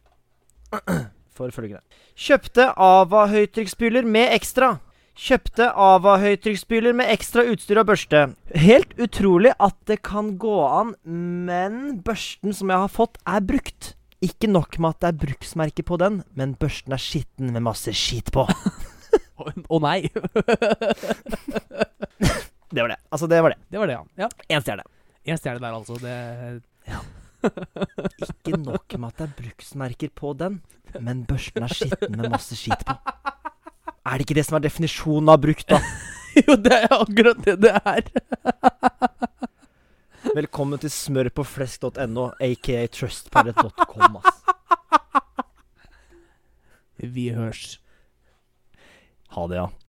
For 1.36 1.52
følgende. 1.52 1.82
Kjøpte 2.16 2.70
Ava 2.80 3.26
høytrykksspyler 3.32 4.08
med 4.08 4.32
ekstra. 4.36 4.76
Kjøpte 5.16 5.70
Ava 5.72 6.18
høytrykksspyler 6.20 6.92
med 6.96 7.08
ekstra 7.08 7.46
utstyr 7.48 7.78
og 7.80 7.86
børste. 7.88 8.18
Helt 8.52 8.90
utrolig 9.00 9.54
at 9.56 9.76
det 9.88 10.02
kan 10.04 10.34
gå 10.40 10.58
an, 10.66 10.92
men 11.08 12.02
børsten 12.04 12.52
som 12.56 12.68
jeg 12.72 12.82
har 12.84 12.92
fått, 12.92 13.16
er 13.24 13.40
brukt. 13.40 13.94
Ikke 14.20 14.50
nok 14.50 14.76
med 14.76 14.92
at 14.92 15.00
det 15.00 15.08
er 15.08 15.20
bruksmerke 15.24 15.84
på 15.88 15.96
den, 16.00 16.20
men 16.36 16.52
børsten 16.60 16.92
er 16.92 17.00
skitten 17.00 17.48
med 17.54 17.64
masse 17.64 17.96
skit 17.96 18.28
på. 18.34 18.44
Å 19.40 19.52
å 19.72 19.80
nei. 19.84 20.02
Det 22.66 22.82
var 22.82 22.90
det. 22.90 22.96
Altså, 23.14 23.28
det 23.30 23.38
var 23.40 23.52
det. 23.54 23.58
Det 23.70 23.78
var 23.78 23.86
det, 23.88 23.94
ja. 23.94 24.26
ja. 24.26 24.28
Én 24.52 24.60
stjerne. 24.64 24.82
En 25.24 25.38
stjerne 25.38 25.62
der, 25.62 25.76
altså. 25.76 25.94
Det 26.02 26.16
Ikke 28.26 28.58
nok 28.58 28.96
med 28.98 29.06
at 29.08 29.20
det 29.20 29.26
er 29.28 29.36
bruksmerker 29.38 30.10
på 30.18 30.32
den, 30.36 30.58
men 30.98 31.22
børsten 31.30 31.62
er 31.64 31.72
skitten 31.72 32.18
med 32.18 32.32
masse 32.32 32.58
skit 32.58 32.82
på. 32.84 32.96
Er 34.06 34.18
det 34.20 34.26
ikke 34.28 34.36
det 34.38 34.46
som 34.46 34.56
er 34.58 34.62
definisjonen 34.68 35.32
av 35.32 35.40
brukt, 35.42 35.66
da? 35.70 35.80
Jo, 36.36 36.52
det 36.60 36.74
er 36.76 36.92
akkurat 36.92 37.38
det 37.46 37.54
det 37.64 37.70
er. 37.80 38.08
Velkommen 40.36 40.78
til 40.82 40.92
smør 40.92 41.30
på 41.32 41.46
flesk.no, 41.48 42.26
aka 42.44 42.82
trustpilot.com, 42.92 44.18
ass. 44.20 44.42
Vi 47.00 47.30
hørs. 47.32 47.78
Ha 49.32 49.46
det, 49.48 49.62
ja. 49.62 49.66